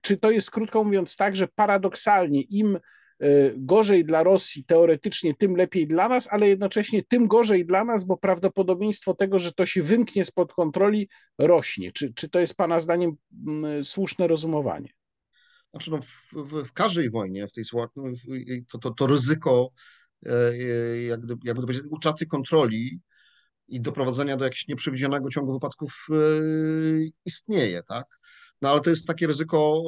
[0.02, 2.78] Czy to jest, krótko mówiąc, tak, że paradoksalnie im
[3.56, 8.16] gorzej dla Rosji teoretycznie, tym lepiej dla nas, ale jednocześnie tym gorzej dla nas, bo
[8.16, 11.92] prawdopodobieństwo tego, że to się wymknie spod kontroli, rośnie.
[11.92, 13.12] Czy, czy to jest Pana zdaniem
[13.46, 14.88] mm, słuszne rozumowanie?
[15.70, 17.64] Znaczy, no, w, w, w każdej wojnie, w tej
[18.68, 19.70] to, to, to ryzyko
[20.26, 23.00] e, e, jak gdyby, jak gdyby utraty kontroli
[23.68, 26.14] i doprowadzenia do jakiegoś nieprzewidzianego ciągu wypadków e,
[27.24, 28.19] istnieje, tak?
[28.62, 29.82] No ale to jest takie ryzyko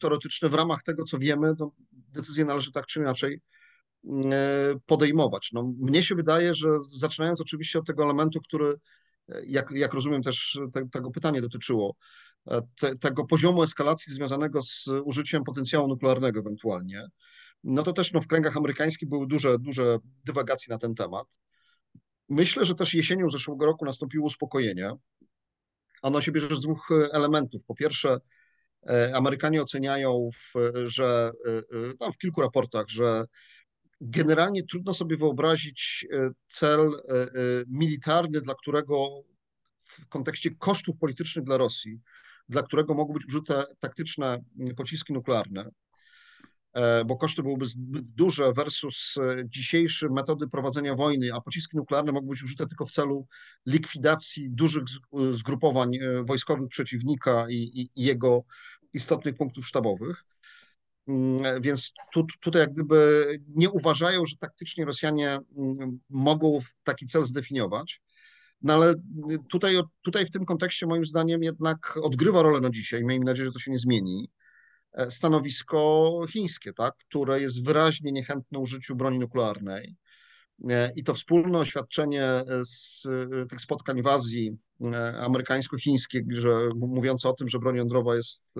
[0.00, 3.40] teoretyczne w ramach tego, co wiemy, no, decyzje należy tak czy inaczej
[4.86, 5.50] podejmować.
[5.52, 8.74] No, mnie się wydaje, że zaczynając oczywiście od tego elementu, który,
[9.46, 11.96] jak, jak rozumiem też te, tego pytanie dotyczyło,
[12.80, 17.06] te, tego poziomu eskalacji związanego z użyciem potencjału nuklearnego ewentualnie,
[17.64, 21.26] no to też no, w kręgach amerykańskich były duże, duże dywagacje na ten temat.
[22.28, 24.90] Myślę, że też jesienią zeszłego roku nastąpiło uspokojenie.
[26.02, 27.64] Ono się bierze z dwóch elementów.
[27.64, 28.18] Po pierwsze,
[28.88, 30.54] e, Amerykanie oceniają, w,
[30.86, 31.58] że e,
[31.90, 33.24] e, tam w kilku raportach, że
[34.00, 36.06] generalnie trudno sobie wyobrazić
[36.48, 36.90] cel
[37.66, 39.22] militarny, dla którego
[39.84, 42.00] w kontekście kosztów politycznych dla Rosji,
[42.48, 44.38] dla którego mogą być użyte taktyczne
[44.76, 45.89] pociski nuklearne, E,
[47.06, 52.28] bo koszty byłyby zbyt duże versus e, dzisiejsze metody prowadzenia wojny, a pociski nuklearne mogą
[52.28, 53.26] być użyte tylko w celu
[53.66, 54.82] likwidacji dużych
[55.32, 58.44] zgrupowań e, wojskowych przeciwnika i, i, i jego
[58.92, 60.24] istotnych punktów sztabowych.
[61.08, 67.24] Mm, więc tu, tutaj jak gdyby nie uważają, że taktycznie Rosjanie mm, mogą taki cel
[67.24, 68.00] zdefiniować.
[68.62, 68.94] No ale
[69.48, 73.04] tutaj, tutaj w tym kontekście moim zdaniem jednak odgrywa rolę na dzisiaj.
[73.04, 74.39] Miejmy nadzieję, że to się nie zmieni E,
[75.08, 79.96] stanowisko chińskie, tak, które jest wyraźnie niechętne użyciu broni nuklearnej.
[80.70, 84.58] E, I to wspólne oświadczenie z e, tych spotkań w Azji
[85.20, 88.58] amerykańsko-chińskich, że mówiące o tym, że broń jądrowa jest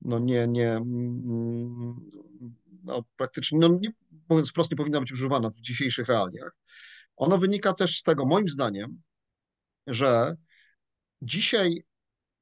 [0.00, 1.96] no nie, nie, mm,
[2.84, 3.90] no praktycznie, no nie,
[4.28, 6.56] mówiąc wprost, nie powinna być używana w dzisiejszych realiach.
[7.16, 9.02] Ono wynika też z tego, moim zdaniem,
[9.86, 10.36] że
[11.22, 11.84] dzisiaj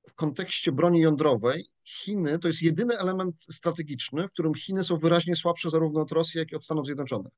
[0.09, 5.37] w kontekście broni jądrowej Chiny to jest jedyny element strategiczny, w którym Chiny są wyraźnie
[5.37, 7.33] słabsze zarówno od Rosji, jak i od Stanów Zjednoczonych.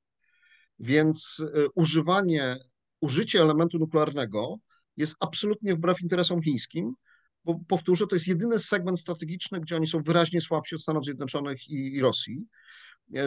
[0.79, 2.57] Więc y, używanie,
[3.01, 4.57] użycie elementu nuklearnego
[4.97, 6.95] jest absolutnie wbrew interesom chińskim,
[7.45, 11.69] bo powtórzę, to jest jedyny segment strategiczny, gdzie oni są wyraźnie słabsi od Stanów Zjednoczonych
[11.69, 12.47] i, i Rosji,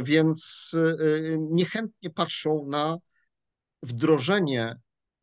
[0.03, 2.97] więc y, niechętnie patrzą na
[3.83, 4.75] wdrożenie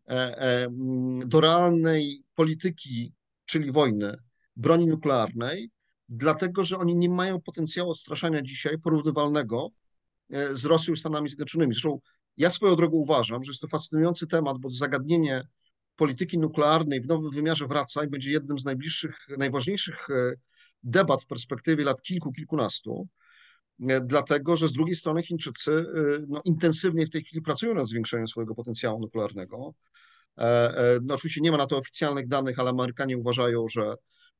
[0.08, 0.68] e, e,
[1.26, 3.12] do realnej polityki
[3.46, 4.16] czyli wojny,
[4.56, 5.70] broni nuklearnej,
[6.08, 9.70] dlatego że oni nie mają potencjału odstraszania dzisiaj porównywalnego
[10.30, 11.74] e, z Rosją i Stanami Zjednoczonymi.
[11.74, 12.00] Zresztą
[12.36, 15.42] ja swoją drogą uważam, że jest to fascynujący temat, bo zagadnienie
[15.96, 20.32] polityki nuklearnej w nowym wymiarze wraca i będzie jednym z najbliższych, najważniejszych e,
[20.82, 23.08] debat w perspektywie lat kilku, kilkunastu,
[23.88, 25.86] e, dlatego że z drugiej strony Chińczycy
[26.28, 29.74] no, intensywnie w tej chwili pracują nad zwiększeniem swojego potencjału nuklearnego.
[30.38, 33.94] E, e, no oczywiście nie ma na to oficjalnych danych, ale Amerykanie uważają, że,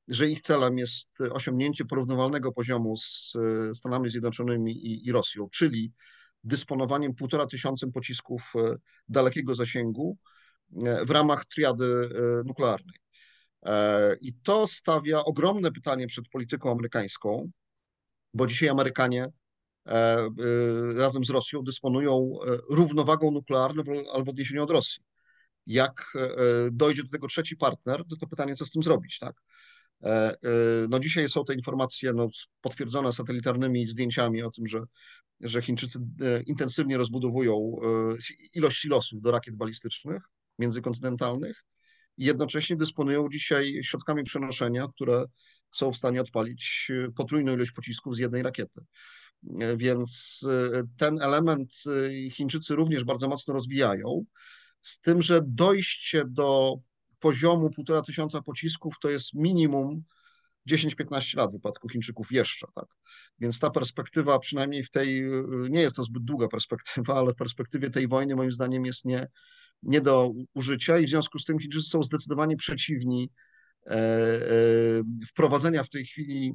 [0.09, 3.33] że ich celem jest osiągnięcie porównywalnego poziomu z
[3.73, 5.93] Stanami Zjednoczonymi i, i Rosją, czyli
[6.45, 8.77] dysponowaniem półtora tysiącem pocisków e,
[9.09, 10.17] dalekiego zasięgu
[11.07, 12.09] w ramach triady
[12.45, 12.97] nuklearnej.
[14.21, 17.51] I to stawia ogromne pytanie przed polityką amerykańską,
[18.35, 19.29] bo dzisiaj Amerykanie
[20.97, 22.39] razem z Rosją dysponują
[22.71, 23.83] równowagą nuklearną,
[24.25, 25.06] w odniesieniu od Rosji
[25.67, 26.29] jak e,
[26.73, 29.35] dojdzie do tego trzeci partner, to to pytanie, co z tym zrobić, tak?
[30.03, 30.37] E, e,
[30.91, 32.29] no dzisiaj są te informacje no,
[32.61, 34.81] potwierdzone satelitarnymi zdjęciami o tym, że,
[35.41, 35.99] że Chińczycy
[36.47, 37.77] intensywnie rozbudowują
[38.55, 40.23] ilość silosów do rakiet balistycznych
[40.59, 41.65] międzykontynentalnych
[42.17, 45.25] i jednocześnie dysponują dzisiaj środkami przenoszenia, które
[45.71, 48.81] są w stanie odpalić potrójną ilość pocisków z jednej rakiety.
[49.77, 50.41] Więc
[50.97, 51.73] ten element
[52.31, 54.25] Chińczycy również bardzo mocno rozwijają
[54.81, 56.77] z tym, że dojście do
[57.19, 60.03] poziomu półtora tysiąca pocisków to jest minimum
[60.71, 62.85] 10-15 lat w wypadku Chińczyków jeszcze, tak.
[63.39, 65.23] Więc ta perspektywa, przynajmniej w tej,
[65.71, 69.29] nie jest to zbyt długa perspektywa, ale w perspektywie tej wojny moim zdaniem jest nie,
[69.83, 73.31] nie do użycia i w związku z tym Chińczycy są zdecydowanie przeciwni
[73.87, 74.43] e, e,
[75.29, 76.55] wprowadzenia w tej chwili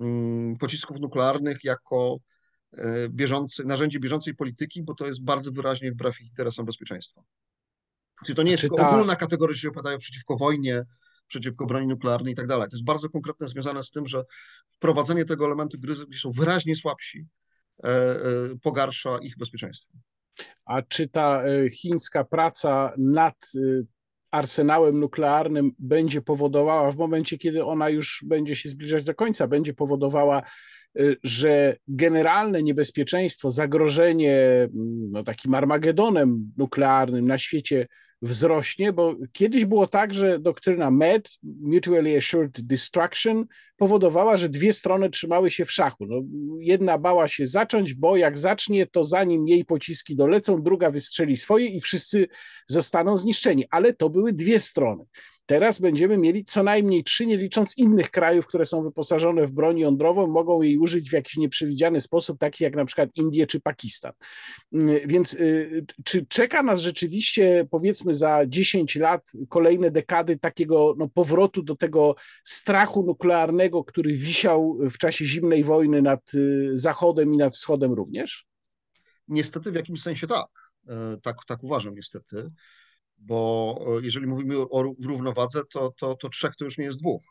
[0.00, 2.18] mm, pocisków nuklearnych jako
[3.08, 7.22] bieżący, narzędzie bieżącej polityki, bo to jest bardzo wyraźnie wbrew ich interesom bezpieczeństwa.
[8.24, 8.90] Czyli to nie jest tylko ta...
[8.90, 10.84] ogólna kategoria, że się opadają przeciwko wojnie,
[11.26, 12.68] przeciwko broni nuklearnej i tak dalej.
[12.68, 14.24] To jest bardzo konkretne związane z tym, że
[14.70, 17.26] wprowadzenie tego elementu gry, gdzie są wyraźnie słabsi,
[17.84, 18.18] e, e,
[18.62, 19.98] pogarsza ich bezpieczeństwo.
[20.64, 23.52] A czy ta chińska praca nad
[24.30, 29.74] arsenałem nuklearnym będzie powodowała w momencie, kiedy ona już będzie się zbliżać do końca, będzie
[29.74, 30.42] powodowała
[31.22, 37.86] że generalne niebezpieczeństwo, zagrożenie mm, no, takim armagedonem nuklearnym na świecie
[38.22, 43.46] wzrośnie, bo kiedyś było tak, że doktryna MED, Mutually Assured Destruction,
[43.76, 46.06] powodowała, że dwie strony trzymały się w szachu.
[46.06, 46.22] No,
[46.60, 51.66] jedna bała się zacząć, bo jak zacznie, to zanim jej pociski dolecą, druga wystrzeli swoje
[51.66, 52.28] i wszyscy
[52.66, 53.64] zostaną zniszczeni.
[53.70, 55.04] Ale to były dwie strony.
[55.46, 59.78] Teraz będziemy mieli co najmniej trzy, nie licząc innych krajów, które są wyposażone w broń
[59.78, 64.12] jądrową, mogą jej użyć w jakiś nieprzewidziany sposób, taki jak na przykład Indie czy Pakistan.
[64.72, 71.08] Mm, więc y, czy czeka nas rzeczywiście, powiedzmy, za 10 lat, kolejne dekady takiego no,
[71.08, 77.36] powrotu do tego strachu nuklearnego, który wisiał w czasie zimnej wojny nad y, Zachodem i
[77.36, 78.46] nad Wschodem również?
[79.28, 80.48] Niestety w jakimś sensie tak.
[80.88, 82.50] E, tak, tak uważam, niestety
[83.18, 87.22] bo e, jeżeli mówimy o równowadze, to, to, to trzech to już nie jest dwóch.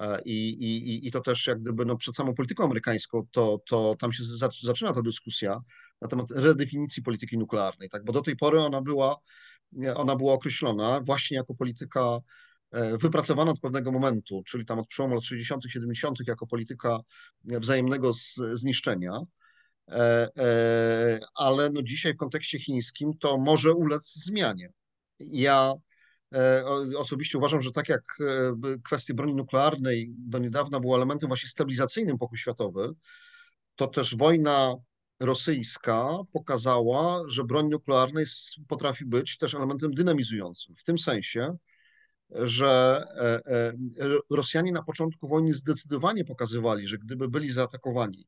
[0.00, 3.96] E, I, i, I to też jak gdyby no, przed samą polityką amerykańską, to, to
[3.98, 4.22] tam się
[4.62, 5.60] zaczyna ta dyskusja,
[6.00, 8.04] na temat redefinicji polityki nuklearnej, tak?
[8.04, 9.16] bo do tej pory ona była,
[9.94, 12.20] ona była określona właśnie jako polityka
[12.70, 17.00] e, wypracowana od pewnego momentu, czyli tam od przełomu lat 60., 70., jako polityka
[17.44, 18.12] wzajemnego
[18.52, 19.20] zniszczenia.
[19.90, 24.72] E, e, ale no dzisiaj w kontekście chińskim to może ulec zmianie.
[25.20, 25.74] Ja
[26.96, 28.18] osobiście uważam, że tak jak
[28.84, 32.94] kwestia broni nuklearnej do niedawna była elementem właśnie stabilizacyjnym pokój światowy,
[33.76, 34.74] to też wojna
[35.20, 40.76] rosyjska pokazała, że broń nuklearna jest, potrafi być też elementem dynamizującym.
[40.76, 41.56] W tym sensie,
[42.30, 43.72] że e, e,
[44.30, 48.26] Rosjanie na początku wojny zdecydowanie pokazywali, że gdyby byli zaatakowani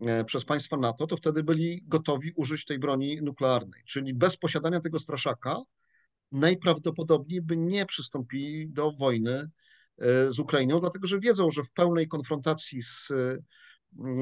[0.00, 3.82] e, przez państwa NATO, to wtedy byli gotowi użyć tej broni nuklearnej.
[3.86, 5.56] Czyli bez posiadania tego straszaka
[6.34, 9.50] najprawdopodobniej by nie przystąpili do wojny
[10.28, 13.12] z Ukrainą, dlatego że wiedzą, że w pełnej konfrontacji z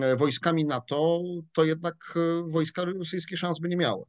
[0.03, 1.21] E, wojskami NATO,
[1.53, 4.05] to jednak e, wojska rosyjskie szans by nie miały.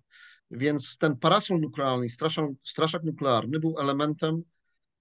[0.51, 4.43] Więc ten parasol nuklearny, straszak, straszak nuklearny był elementem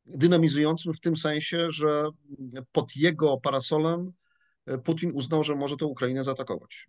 [0.06, 2.08] dynamizującym w tym sensie, że
[2.72, 4.12] pod jego parasolem
[4.66, 6.86] e, Putin uznał, że może tę Ukrainę zaatakować.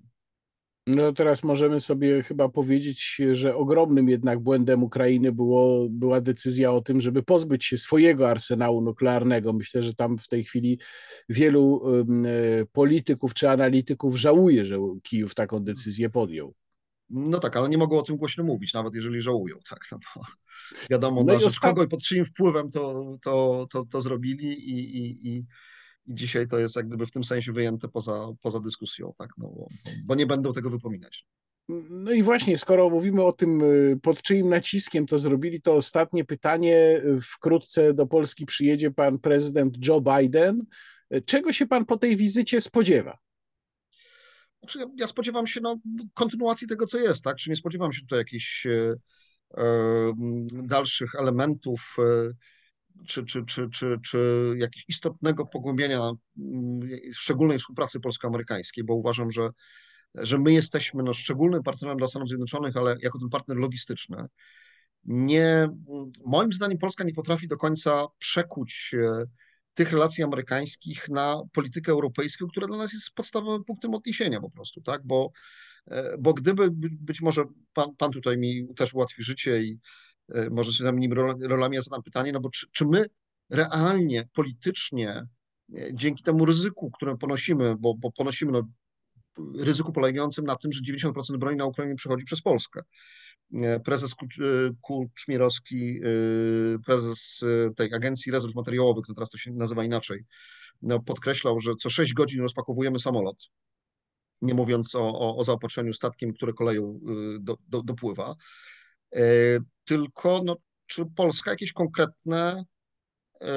[0.87, 6.81] No teraz możemy sobie chyba powiedzieć, że ogromnym jednak błędem Ukrainy było, była decyzja o
[6.81, 9.53] tym, żeby pozbyć się swojego arsenału nuklearnego.
[9.53, 10.79] Myślę, że tam w tej chwili
[11.29, 16.53] wielu e, polityków czy analityków żałuje, że Kijów taką decyzję podjął.
[17.09, 20.21] No tak, ale nie mogą o tym głośno mówić, nawet jeżeli żałują, tak, no bo
[20.89, 24.97] wiadomo, no na rzecz kogo i pod czyim wpływem to, to, to, to zrobili i,
[24.97, 25.45] i, i
[26.05, 29.47] i dzisiaj to jest jak gdyby w tym sensie wyjęte poza, poza dyskusją, tak, no,
[29.47, 29.67] bo,
[30.05, 31.25] bo nie będą tego wypominać.
[31.89, 36.25] No i właśnie, skoro mówimy o tym, y, pod czyim naciskiem to zrobili, to ostatnie
[36.25, 37.01] pytanie.
[37.21, 40.65] Wkrótce do Polski przyjedzie pan prezydent Joe Biden.
[41.25, 43.17] Czego się pan po tej wizycie spodziewa?
[44.59, 45.77] Znaczy, ja spodziewam się no,
[46.13, 47.37] kontynuacji tego, co jest, tak?
[47.37, 48.95] Czy nie spodziewam się tutaj jakichś e
[50.51, 52.33] dalszych elementów e,
[53.07, 54.17] czy, czy, czy, czy, czy
[54.57, 59.49] jakiegoś istotnego pogłębienia mm, szczególnej współpracy polsko-amerykańskiej, bo uważam, że,
[60.15, 64.27] że my jesteśmy no, szczególnym partnerem dla Stanów Zjednoczonych, ale jako ten partner logistyczny.
[65.05, 65.69] Nie,
[66.25, 69.25] moim zdaniem Polska nie potrafi do końca przekuć e,
[69.73, 74.81] tych relacji amerykańskich na politykę europejską, która dla nas jest podstawowym punktem odniesienia po prostu,
[74.81, 75.01] tak?
[75.05, 75.31] Bo,
[75.87, 77.43] e, bo gdyby być może
[77.73, 79.79] pan, pan tutaj mi też ułatwi życie i
[80.51, 81.15] może się zamienimy
[81.47, 83.05] rolami, ja zadam pytanie, no bo czy, czy my
[83.49, 85.25] realnie, politycznie, e,
[85.93, 88.61] dzięki temu ryzyku, które ponosimy, bo, bo ponosimy no,
[89.57, 92.81] ryzyku polegającym na tym, że 90% broni na Ukrainie przechodzi przez Polskę.
[93.53, 94.15] E, prezes
[94.81, 95.99] Kuczmierowski,
[96.85, 97.43] prezes
[97.75, 100.25] tej Agencji Rezerw Materiałowych, no teraz to się nazywa inaczej,
[100.81, 103.49] no podkreślał, że co 6 godzin rozpakowujemy samolot,
[104.41, 106.99] nie mówiąc o, o, o zaopatrzeniu statkiem, które koleją
[107.39, 108.35] do, do, dopływa.
[109.83, 110.57] E, tylko no,
[110.87, 112.63] czy Polska jakieś konkretne
[113.41, 113.47] e,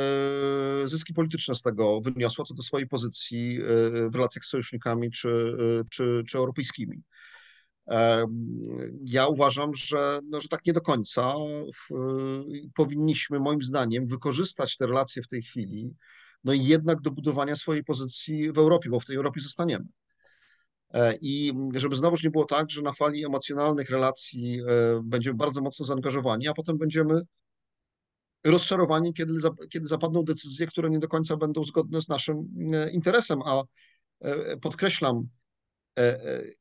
[0.85, 5.57] zyski polityczne z tego wyniosła co do swojej pozycji e, w relacjach z sojusznikami czy,
[5.91, 7.03] czy, czy europejskimi.
[9.05, 11.35] Ja uważam, że, no, że tak nie do końca
[12.75, 15.95] powinniśmy, moim zdaniem, wykorzystać te relacje w tej chwili,
[16.45, 19.85] no i jednak do budowania swojej pozycji w Europie, bo w tej Europie zostaniemy.
[20.95, 25.63] E, I żeby znowuż nie było tak, że na fali emocjonalnych relacji e, będziemy bardzo
[25.63, 27.21] mocno zaangażowani, a potem będziemy
[28.45, 29.35] rozczarowani, kiedy,
[29.71, 33.43] kiedy zapadną decyzje, które nie do końca będą zgodne z naszym e, interesem.
[33.45, 33.63] A
[34.63, 35.29] podkreślam,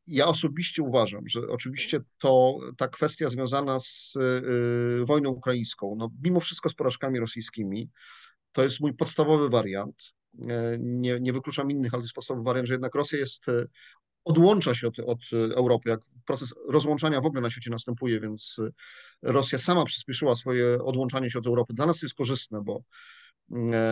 [0.08, 4.14] ja osobiście uważam, że oczywiście to ta kwestia związana z
[5.04, 7.90] wojną ukraińską, no mimo wszystko z porażkami rosyjskimi,
[8.52, 9.96] to jest mój podstawowy wariant.
[10.80, 13.46] Nie, nie wykluczam innych, ale to jest podstawowy wariant, że jednak Rosja jest
[14.26, 18.62] odłącza się od, od Europy, jak proces rozłączania w ogóle na świecie następuje, więc
[19.22, 21.74] Rosja sama przyspieszyła swoje odłączanie się od Europy.
[21.74, 22.84] Dla nas to jest korzystne, bo,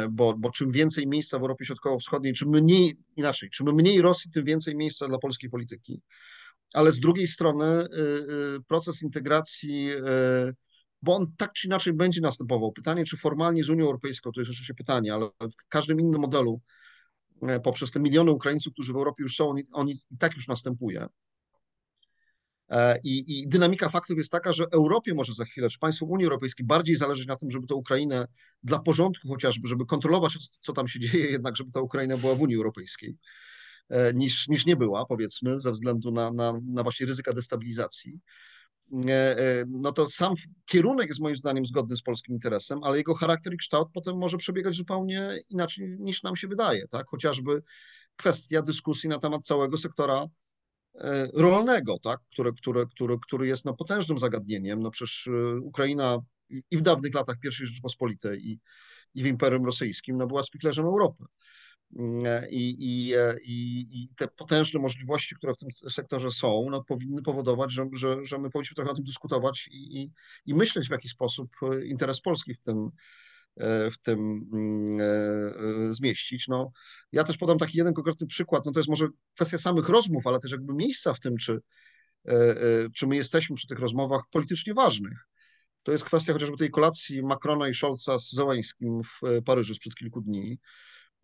[0.10, 4.46] bo, bo czym więcej miejsca w Europie Środkowo-Wschodniej, czym mniej, inaczej, czym mniej Rosji, tym
[4.46, 6.02] więcej miejsca dla polskiej polityki.
[6.74, 8.00] Ale z drugiej strony y,
[8.58, 9.90] y, proces integracji,
[11.02, 12.72] bo on tak czy inaczej będzie następował.
[12.72, 16.62] Pytanie, czy formalnie z Unią Europejską, to jest oczywiście pytanie, ale w każdym innym modelu
[16.62, 16.83] E,
[17.64, 21.08] poprzez te miliony Ukraińców, którzy w Europie już są, oni, oni i tak już następuje.
[22.70, 26.26] E, I, I, dynamika faktów jest taka, że Europie może za chwilę, czy państwu Unii
[26.26, 28.28] Europejskiej bardziej zależy na tym, żeby tę Ukrainę
[28.64, 32.41] dla porządku chociażby, żeby kontrolować, co tam się dzieje, jednak żeby ta Ukraina była w
[32.41, 33.18] Unii Europejskiej,
[33.89, 38.20] e, niż, niż nie była, powiedzmy, ze względu na, na, na właśnie ryzyka destabilizacji.
[38.94, 40.34] E, e, no to sam
[40.66, 44.38] kierunek jest moim zdaniem zgodny z polskim interesem, ale jego charakter i kształt potem może
[44.38, 47.08] przebiegać zupełnie inaczej niż nam się wydaje, tak?
[47.08, 47.64] Chociażby
[48.16, 50.26] kwestia dyskusji na temat całego sektora
[51.34, 52.20] rolnego, tak?
[52.32, 54.82] które, które, które, który jest no, potężnym zagadnieniem.
[54.82, 55.30] No przecież
[55.64, 56.20] Ukraina
[56.72, 58.60] i w dawnych latach I Rzeczypospolitej i,
[59.16, 61.24] i w Imperium Rosyjskim no, była spiklerzem Europy.
[62.50, 63.14] I, i,
[63.44, 68.24] i, I, te potężne możliwości, które w tym sektorze są, no, powinny powodować, że, że,
[68.24, 70.12] że my powinniśmy trochę o tym dyskutować i,
[70.46, 71.50] i, myśleć, w jaki sposób
[71.86, 72.89] interes Polski w tym,
[73.91, 74.50] w tym
[75.91, 76.48] zmieścić.
[76.48, 76.72] No,
[77.12, 78.66] ja też podam taki jeden konkretny przykład.
[78.66, 81.60] No, to jest może kwestia samych rozmów, ale też jakby miejsca w tym, czy,
[82.96, 85.28] czy my jesteśmy przy tych rozmowach politycznie ważnych.
[85.84, 90.22] To jest kwestia chociażby tej kolacji Macrona i Scholza z Zełańskim w Paryżu sprzed kilku
[90.22, 90.60] dni.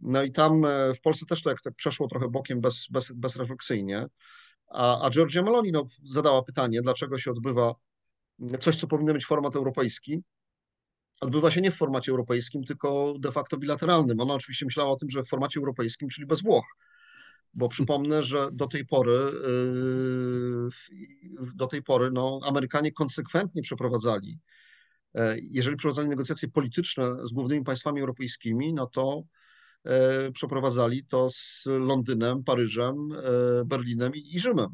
[0.02, 3.12] No i tam e, w Polsce też to jak tak przeszło trochę bokiem bez, bez,
[3.12, 4.06] bezrefleksyjnie.
[4.68, 7.76] A, a Giorgia Meloni no, zadała pytanie, dlaczego się odbywa
[8.60, 10.24] coś, co powinno być format europejski,
[11.22, 14.20] odbywa się nie w formacie europejskim, tylko de facto bilateralnym.
[14.20, 16.66] Ona oczywiście myślała o tym, że w formacie europejskim, czyli bez Włoch.
[17.54, 19.32] Bo przypomnę, że do tej pory,
[21.32, 24.40] yy, do tej pory no, Amerykanie konsekwentnie przeprowadzali,
[25.16, 29.24] e, jeżeli prowadzali negocjacje polityczne z głównymi państwami europejskimi, no to
[30.34, 34.68] przeprowadzali to z Londynem, Paryżem, e, Berlinem i Rzymem.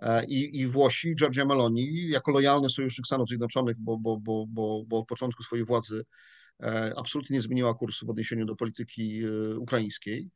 [0.00, 4.84] E, I, I Włosi, Giorgia Meloni, jako lojalny sojusznik Stanów Zjednoczonych, bo, bo, bo, bo,
[4.86, 6.04] bo od początku swojej władzy
[6.96, 9.20] absolutnie nie zmieniła kursu w odniesieniu do polityki
[9.58, 10.30] ukraińskiej,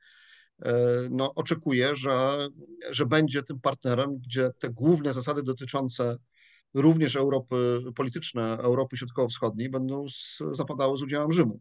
[1.10, 2.48] no, oczekuje, że,
[2.90, 6.16] że będzie tym partnerem, gdzie te główne zasady dotyczące
[6.74, 11.60] również Europy polityczne, Europy Środkowo-Wschodniej będą z, zapadały z udziałem Rzymu.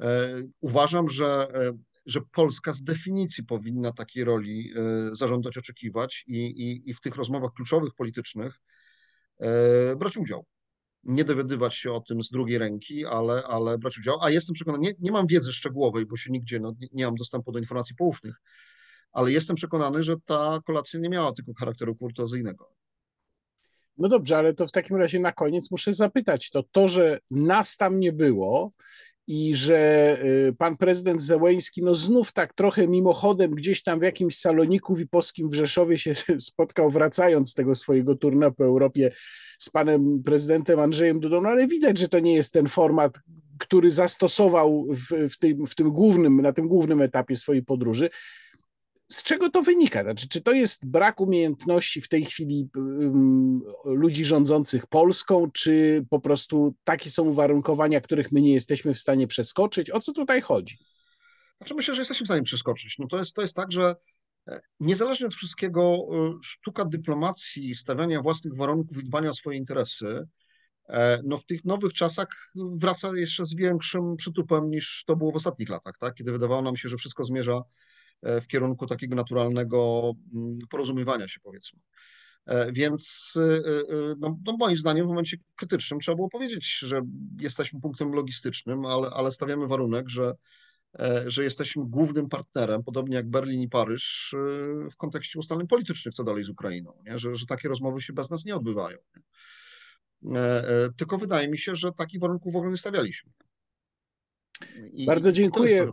[0.00, 1.72] E, uważam, że, e,
[2.06, 7.16] że Polska z definicji powinna takiej roli e, zażądać, oczekiwać i, i, i w tych
[7.16, 8.60] rozmowach kluczowych politycznych
[9.96, 10.46] brać udział.
[11.04, 14.18] Nie dowiadywać się o tym z drugiej ręki, ale, ale brać udział.
[14.22, 17.14] A jestem przekonany, nie, nie mam wiedzy szczegółowej, bo się nigdzie, no, nie, nie mam
[17.14, 18.34] dostępu do informacji poufnych,
[19.12, 22.74] ale jestem przekonany, że ta kolacja nie miała tylko charakteru kurtuazyjnego.
[23.98, 27.76] No dobrze, ale to w takim razie na koniec muszę zapytać, to to, że nas
[27.76, 28.72] tam nie było,
[29.26, 30.16] i że
[30.48, 35.48] y, pan prezydent Zełęński no znów tak trochę mimochodem gdzieś tam w jakimś saloniku wiposkim
[35.48, 39.12] w Rzeszowie się spotkał, wracając z tego swojego turnieju po Europie
[39.58, 43.18] z panem prezydentem Andrzejem Dudą, no ale widać, że to nie jest ten format,
[43.58, 48.10] który zastosował w, w, tym, w tym głównym, na tym głównym etapie swojej podróży
[49.12, 50.02] z czego to wynika?
[50.02, 56.20] Znaczy, czy to jest brak umiejętności w tej chwili um, ludzi rządzących Polską, czy po
[56.20, 59.90] prostu takie są uwarunkowania, których my nie jesteśmy w stanie przeskoczyć?
[59.90, 60.78] O co tutaj chodzi?
[61.56, 62.98] Znaczy myślę, że jesteśmy w stanie przeskoczyć.
[62.98, 63.96] No to, jest, to jest tak, że
[64.48, 70.26] e, niezależnie od wszystkiego, e, sztuka dyplomacji, stawiania własnych warunków i dbania o swoje interesy,
[70.88, 75.36] e, no w tych nowych czasach wraca jeszcze z większym przytupem niż to było w
[75.36, 76.14] ostatnich latach, tak?
[76.14, 77.62] kiedy wydawało nam się, że wszystko zmierza
[78.22, 81.80] w kierunku takiego naturalnego mm, porozumiewania się, powiedzmy.
[82.46, 83.62] E, więc e,
[84.18, 87.02] no, no moim zdaniem w momencie krytycznym trzeba było powiedzieć, że
[87.40, 90.34] jesteśmy punktem logistycznym, ale, ale stawiamy warunek, że,
[91.26, 94.34] że jesteśmy głównym partnerem, podobnie jak Berlin i Paryż,
[94.90, 97.18] w kontekście ustaleń politycznych, co dalej z Ukrainą, nie?
[97.18, 98.98] Że, że takie rozmowy się bez nas nie odbywają.
[100.22, 100.42] Nie?
[100.96, 103.32] Tylko wydaje mi się, że takich warunków w ogóle nie stawialiśmy.
[104.92, 105.92] I, Bardzo dziękuję.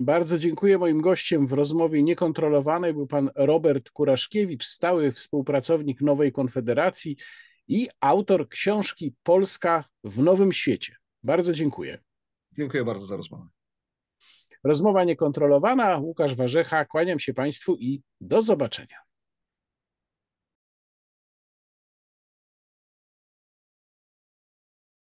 [0.00, 0.78] Bardzo dziękuję.
[0.78, 7.16] Moim gościem w rozmowie niekontrolowanej był pan Robert Kuraszkiewicz, stały współpracownik Nowej Konfederacji
[7.68, 10.96] i autor książki Polska w Nowym Świecie.
[11.22, 11.98] Bardzo dziękuję.
[12.52, 13.48] Dziękuję bardzo za rozmowę.
[14.64, 15.98] Rozmowa niekontrolowana.
[15.98, 19.09] Łukasz Warzecha, kłaniam się Państwu i do zobaczenia.